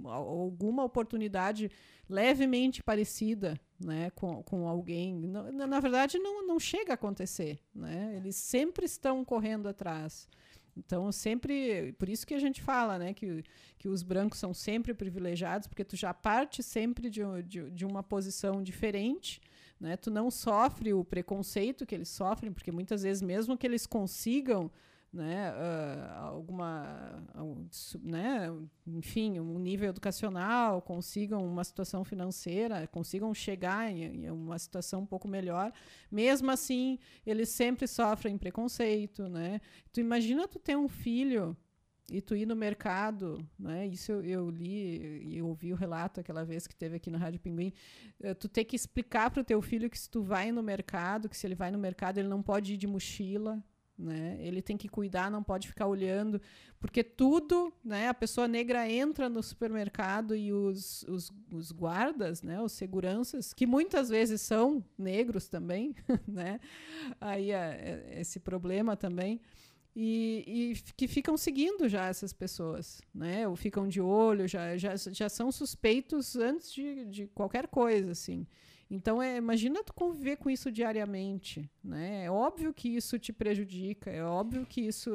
[0.00, 1.70] um, alguma oportunidade
[2.08, 5.14] levemente parecida né, com, com alguém.
[5.14, 7.58] Na, na verdade, não, não chega a acontecer.
[7.74, 8.14] Né?
[8.16, 10.28] Eles sempre estão correndo atrás.
[10.76, 11.92] Então, sempre.
[11.98, 13.44] Por isso que a gente fala né, que,
[13.78, 18.02] que os brancos são sempre privilegiados, porque tu já parte sempre de, de, de uma
[18.02, 19.40] posição diferente.
[19.84, 19.98] Né?
[19.98, 24.70] Tu não sofre o preconceito que eles sofrem, porque muitas vezes, mesmo que eles consigam
[25.12, 27.68] né, uh, alguma, uh,
[28.02, 28.50] né,
[28.86, 35.06] enfim, um nível educacional, consigam uma situação financeira, consigam chegar em, em, uma situação um
[35.06, 35.70] pouco melhor,
[36.10, 39.60] mesmo assim, eles sempre sofrem preconceito, né?
[39.92, 41.54] Tu imagina tu ter um filho
[42.10, 43.86] e tu ir no mercado, né?
[43.86, 47.40] Isso eu, eu li e ouvi o relato aquela vez que teve aqui na Rádio
[47.40, 47.72] Pinguim.
[48.20, 51.28] Uh, tu ter que explicar para o teu filho que se tu vai no mercado,
[51.28, 53.62] que se ele vai no mercado ele não pode ir de mochila,
[53.96, 54.36] né?
[54.40, 56.40] Ele tem que cuidar, não pode ficar olhando,
[56.78, 58.08] porque tudo, né?
[58.08, 62.60] A pessoa negra entra no supermercado e os, os, os guardas, né?
[62.60, 65.94] Os seguranças, que muitas vezes são negros também,
[66.28, 66.60] né?
[67.20, 69.40] Aí é, é esse problema também.
[69.96, 73.46] E, e, que ficam seguindo já essas pessoas, né?
[73.46, 78.46] Ou ficam de olho, já, já, já são suspeitos antes de, de qualquer coisa, assim.
[78.90, 82.24] Então, é, imagina tu conviver com isso diariamente, né?
[82.24, 85.10] É óbvio que isso te prejudica, é óbvio que isso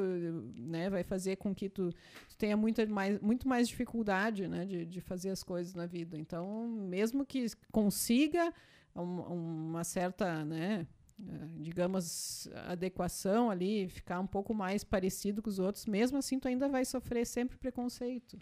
[0.56, 1.92] né, vai fazer com que tu,
[2.28, 6.18] tu tenha muita mais, muito mais dificuldade né, de, de fazer as coisas na vida.
[6.18, 8.52] Então, mesmo que consiga
[8.94, 10.86] uma, uma certa, né,
[11.58, 16.68] digamos, adequação ali, ficar um pouco mais parecido com os outros, mesmo assim tu ainda
[16.68, 18.38] vai sofrer sempre preconceito.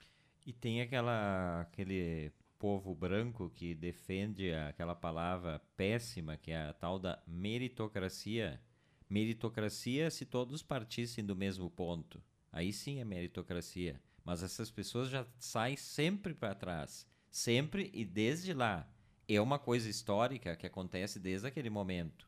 [0.47, 6.99] E tem aquela, aquele povo branco que defende aquela palavra péssima que é a tal
[6.99, 8.61] da meritocracia.
[9.09, 12.23] Meritocracia se todos partissem do mesmo ponto.
[12.53, 14.01] Aí sim é meritocracia.
[14.25, 17.07] Mas essas pessoas já saem sempre para trás.
[17.31, 18.91] Sempre e desde lá.
[19.29, 22.28] É uma coisa histórica que acontece desde aquele momento.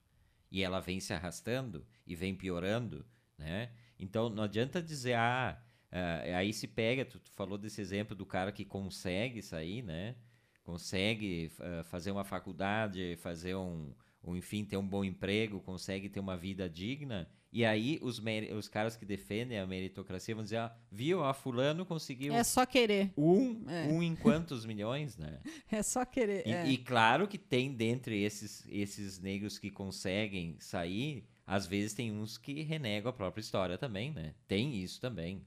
[0.51, 3.07] E ela vem se arrastando e vem piorando,
[3.39, 3.71] né?
[3.99, 8.25] Então não adianta dizer, ah, Uh, aí se pega, tu, tu, falou desse exemplo do
[8.25, 10.15] cara que consegue sair, né?
[10.63, 13.93] Consegue uh, fazer uma faculdade, fazer um,
[14.23, 17.29] um, enfim, ter um bom emprego, consegue ter uma vida digna.
[17.53, 18.23] E aí os,
[18.57, 22.33] os caras que defendem a meritocracia vão dizer, ah, viu, a fulano conseguiu...
[22.33, 23.13] É só querer.
[23.17, 23.87] Um, é.
[23.89, 25.41] um em quantos milhões, né?
[25.71, 26.69] É só querer, e, é.
[26.69, 32.39] e claro que tem dentre esses, esses negros que conseguem sair, às vezes tem uns
[32.39, 34.35] que renegam a própria história também, né?
[34.47, 35.45] Tem isso também.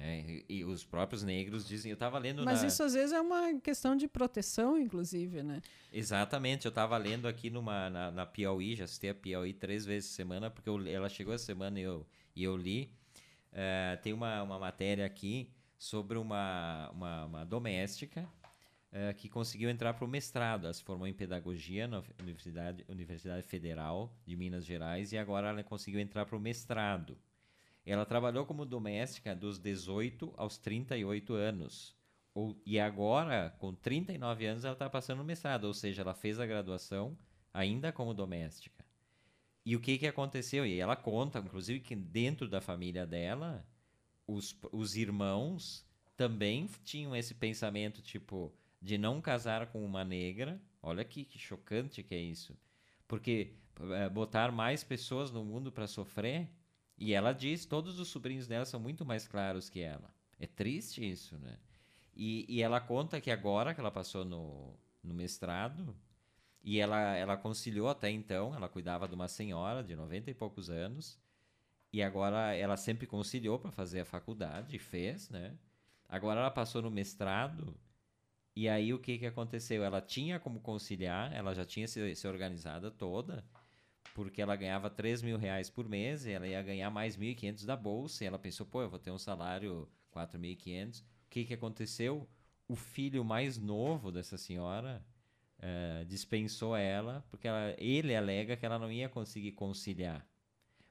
[0.00, 2.68] É, e os próprios negros dizem, eu estava lendo Mas na...
[2.68, 5.60] isso às vezes é uma questão de proteção, inclusive, né?
[5.92, 10.10] Exatamente, eu estava lendo aqui numa, na, na Piauí, já assisti a Piauí três vezes
[10.10, 12.92] semana, porque eu, ela chegou essa semana e eu, e eu li.
[13.52, 18.28] É, tem uma, uma matéria aqui sobre uma, uma, uma doméstica
[18.92, 20.64] é, que conseguiu entrar para o mestrado.
[20.64, 25.62] Ela se formou em pedagogia na Universidade, Universidade Federal de Minas Gerais e agora ela
[25.62, 27.16] conseguiu entrar para o mestrado.
[27.90, 31.96] Ela trabalhou como doméstica dos 18 aos 38 anos.
[32.34, 36.38] Ou, e agora, com 39 anos, ela está passando no mestrado, ou seja, ela fez
[36.38, 37.16] a graduação
[37.52, 38.84] ainda como doméstica.
[39.64, 40.66] E o que, que aconteceu?
[40.66, 43.66] E ela conta, inclusive, que dentro da família dela,
[44.26, 50.60] os, os irmãos também tinham esse pensamento, tipo, de não casar com uma negra.
[50.82, 52.54] Olha aqui que chocante que é isso.
[53.06, 53.54] Porque
[53.92, 56.50] é, botar mais pessoas no mundo para sofrer.
[56.98, 60.12] E ela diz, todos os sobrinhos dela são muito mais claros que ela.
[60.38, 61.56] É triste isso, né?
[62.14, 65.96] E, e ela conta que agora que ela passou no, no mestrado,
[66.62, 70.68] e ela, ela conciliou até então, ela cuidava de uma senhora de 90 e poucos
[70.68, 71.18] anos,
[71.92, 75.56] e agora ela sempre conciliou para fazer a faculdade, e fez, né?
[76.08, 77.76] Agora ela passou no mestrado,
[78.56, 79.84] e aí o que, que aconteceu?
[79.84, 83.44] Ela tinha como conciliar, ela já tinha se, se organizada toda,
[84.18, 87.76] porque ela ganhava 3 mil reais por mês, e ela ia ganhar mais 1.500 da
[87.76, 91.02] bolsa, e ela pensou, pô, eu vou ter um salário 4.500.
[91.02, 92.28] O que, que aconteceu?
[92.66, 95.06] O filho mais novo dessa senhora
[95.60, 100.26] uh, dispensou ela, porque ela, ele alega que ela não ia conseguir conciliar.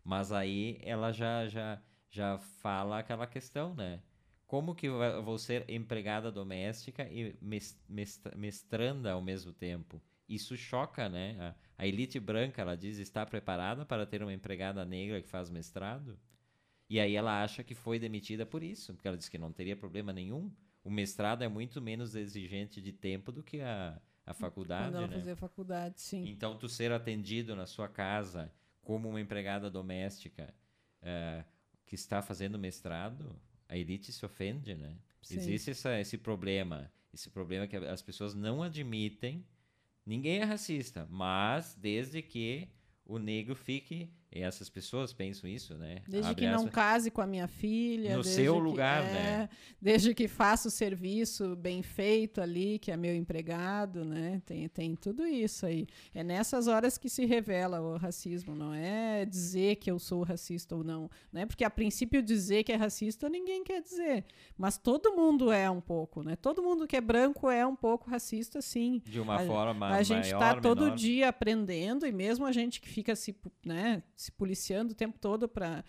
[0.06, 4.02] Mas aí ela já, já, já fala aquela questão, né?
[4.46, 7.38] Como que eu vou ser empregada doméstica e
[8.38, 10.02] mestranda ao mesmo tempo?
[10.30, 11.36] Isso choca, né?
[11.42, 15.50] A, a elite branca, ela diz, está preparada para ter uma empregada negra que faz
[15.50, 16.18] mestrado?
[16.90, 19.76] E aí ela acha que foi demitida por isso, porque ela diz que não teria
[19.76, 20.52] problema nenhum.
[20.84, 24.86] O mestrado é muito menos exigente de tempo do que a, a faculdade.
[24.86, 25.16] Quando ela né?
[25.16, 26.28] fazia faculdade, sim.
[26.30, 28.52] Então, tu ser atendido na sua casa
[28.82, 30.54] como uma empregada doméstica
[31.02, 31.44] uh,
[31.86, 33.36] que está fazendo mestrado,
[33.68, 34.98] a elite se ofende, né?
[35.22, 35.36] Sim.
[35.36, 39.46] Existe essa, esse problema, esse problema que as pessoas não admitem.
[40.08, 42.70] Ninguém é racista, mas desde que
[43.06, 46.04] o negro fique e essas pessoas pensam isso, né?
[46.08, 48.16] Desde Abre que não case com a minha filha.
[48.16, 49.20] No seu lugar, que, né?
[49.20, 49.50] É,
[49.82, 54.40] desde que faça o serviço bem feito ali, que é meu empregado, né?
[54.46, 55.88] Tem, tem tudo isso aí.
[56.14, 60.76] É nessas horas que se revela o racismo, não é dizer que eu sou racista
[60.76, 61.48] ou não, né?
[61.48, 64.24] Porque a princípio dizer que é racista ninguém quer dizer,
[64.56, 66.36] mas todo mundo é um pouco, né?
[66.36, 69.02] Todo mundo que é branco é um pouco racista, sim.
[69.04, 70.96] De uma a, forma A gente está todo menor.
[70.96, 73.36] dia aprendendo e mesmo a gente que fica se,
[73.66, 74.04] né?
[74.16, 75.84] se policiando o tempo todo para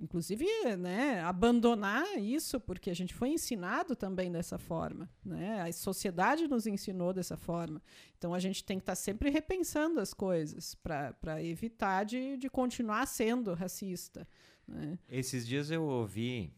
[0.00, 0.46] inclusive
[0.78, 6.66] né, abandonar isso porque a gente foi ensinado também dessa forma né a sociedade nos
[6.66, 7.82] ensinou dessa forma
[8.16, 12.48] então a gente tem que estar tá sempre repensando as coisas para evitar de, de
[12.48, 14.26] continuar sendo racista
[14.66, 14.98] né?
[15.08, 16.54] esses dias eu ouvi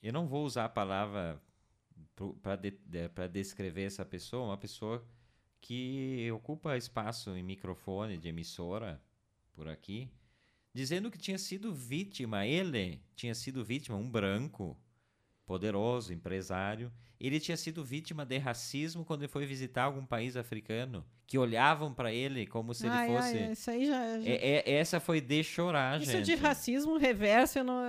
[0.00, 1.42] eu não vou usar a palavra
[2.40, 2.78] para de,
[3.32, 5.04] descrever essa pessoa uma pessoa
[5.60, 9.02] que ocupa espaço em microfone de emissora
[9.54, 10.10] por aqui,
[10.72, 14.76] dizendo que tinha sido vítima, ele tinha sido vítima, um branco,
[15.46, 16.92] poderoso, empresário,
[17.26, 21.92] ele tinha sido vítima de racismo quando ele foi visitar algum país africano, que olhavam
[21.92, 23.38] para ele como se ai, ele fosse.
[23.38, 24.30] Ai, isso aí já, já...
[24.30, 26.22] É, é, essa foi de chorar, isso gente.
[26.22, 27.82] Isso de racismo reverso, eu não,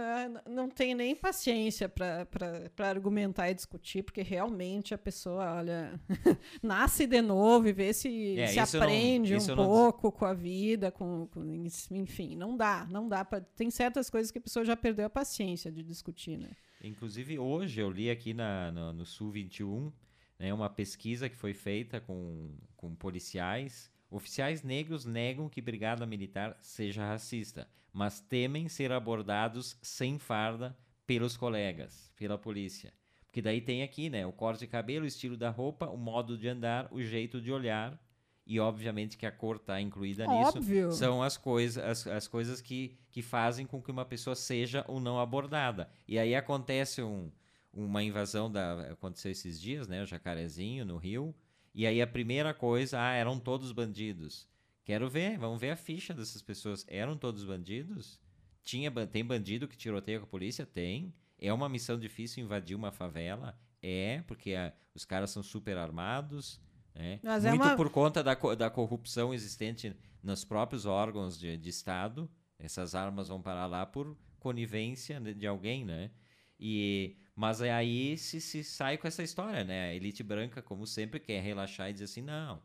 [0.48, 6.00] não tenho nem paciência para argumentar e discutir, porque realmente a pessoa, olha,
[6.64, 10.12] nasce de novo e vê se, é, se aprende não, um pouco não...
[10.12, 11.44] com a vida, com, com,
[11.92, 15.10] enfim, não dá, não dá para tem certas coisas que a pessoa já perdeu a
[15.10, 16.52] paciência de discutir, né?
[16.86, 19.92] Inclusive, hoje eu li aqui na, no, no Sul 21
[20.38, 23.92] né, uma pesquisa que foi feita com, com policiais.
[24.10, 30.78] Oficiais negros negam que brigada militar seja racista, mas temem ser abordados sem farda
[31.08, 32.94] pelos colegas, pela polícia.
[33.26, 36.38] Porque daí tem aqui, né, o corte de cabelo, o estilo da roupa, o modo
[36.38, 38.00] de andar, o jeito de olhar,
[38.46, 40.88] e obviamente que a cor está incluída Óbvio.
[40.88, 44.86] nisso, são as, coisa, as, as coisas que, que fazem com que uma pessoa seja
[44.88, 45.90] ou não abordada.
[46.08, 47.32] E aí acontece um,
[47.74, 51.34] uma invasão, da aconteceu esses dias, né, o Jacarezinho, no Rio,
[51.74, 54.48] e aí a primeira coisa, ah, eram todos bandidos.
[54.86, 56.86] Quero ver, vamos ver a ficha dessas pessoas.
[56.88, 58.22] Eram todos bandidos?
[58.64, 60.66] Tinha, tem bandido que tiroteia com a polícia?
[60.66, 61.14] Tem.
[61.40, 63.60] É uma missão difícil invadir uma favela?
[63.82, 66.62] É, porque a, os caras são super armados,
[66.96, 67.20] né?
[67.24, 67.76] É Muito uma...
[67.76, 72.30] por conta da, da corrupção existente nos próprios órgãos de, de Estado.
[72.58, 76.10] Essas armas vão parar lá por conivência de, de alguém, né?
[76.58, 79.90] E, mas aí se, se sai com essa história, né?
[79.90, 82.62] A elite branca, como sempre, quer relaxar e dizer assim, não,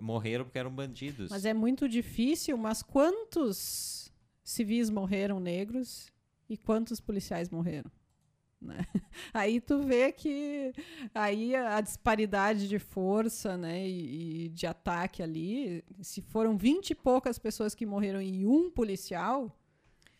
[0.00, 1.30] morreram porque eram bandidos.
[1.30, 4.10] Mas é muito difícil, mas quantos
[4.42, 6.10] civis morreram negros
[6.48, 7.90] e quantos policiais morreram?
[8.60, 8.84] Né?
[9.32, 10.72] Aí tu vê que
[11.14, 16.94] aí a disparidade de força né, e, e, de ataque ali, se foram vinte e
[16.94, 19.56] poucas pessoas que morreram e um policial,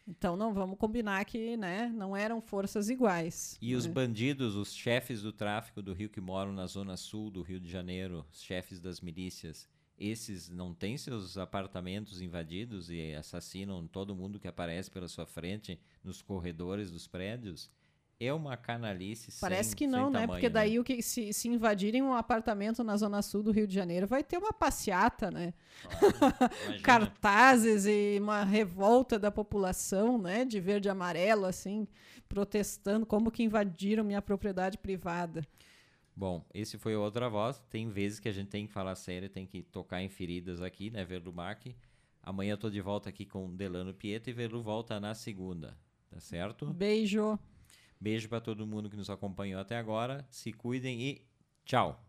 [0.07, 3.59] então não vamos combinar que né, não eram forças iguais.
[3.61, 3.76] E né?
[3.76, 7.61] os bandidos, os chefes do tráfico do Rio que moram na zona sul do Rio
[7.61, 9.68] de Janeiro, os chefes das milícias,
[9.99, 15.78] esses não têm seus apartamentos invadidos e assassinam todo mundo que aparece pela sua frente
[16.05, 17.68] nos corredores dos prédios,
[18.21, 20.21] é uma canalice Parece sem, que não, né?
[20.21, 20.81] Tamanho, Porque daí né?
[20.81, 24.25] o que se, se invadirem um apartamento na zona sul do Rio de Janeiro, vai
[24.25, 25.55] ter uma passeata, né?
[26.83, 30.45] Cartazes e uma revolta da população, né?
[30.45, 31.87] De verde e amarelo, assim,
[32.29, 35.47] protestando como que invadiram minha propriedade privada.
[36.16, 37.62] Bom, esse foi outra voz.
[37.71, 40.91] Tem vezes que a gente tem que falar sério, tem que tocar em feridas aqui,
[40.91, 41.77] né, Verlumac?
[42.21, 45.79] Amanhã eu tô de volta aqui com Delano Pietro e Verlu volta na segunda,
[46.11, 46.66] tá certo?
[46.66, 47.39] Beijo.
[48.01, 50.26] Beijo para todo mundo que nos acompanhou até agora.
[50.30, 51.26] Se cuidem e
[51.64, 52.08] tchau.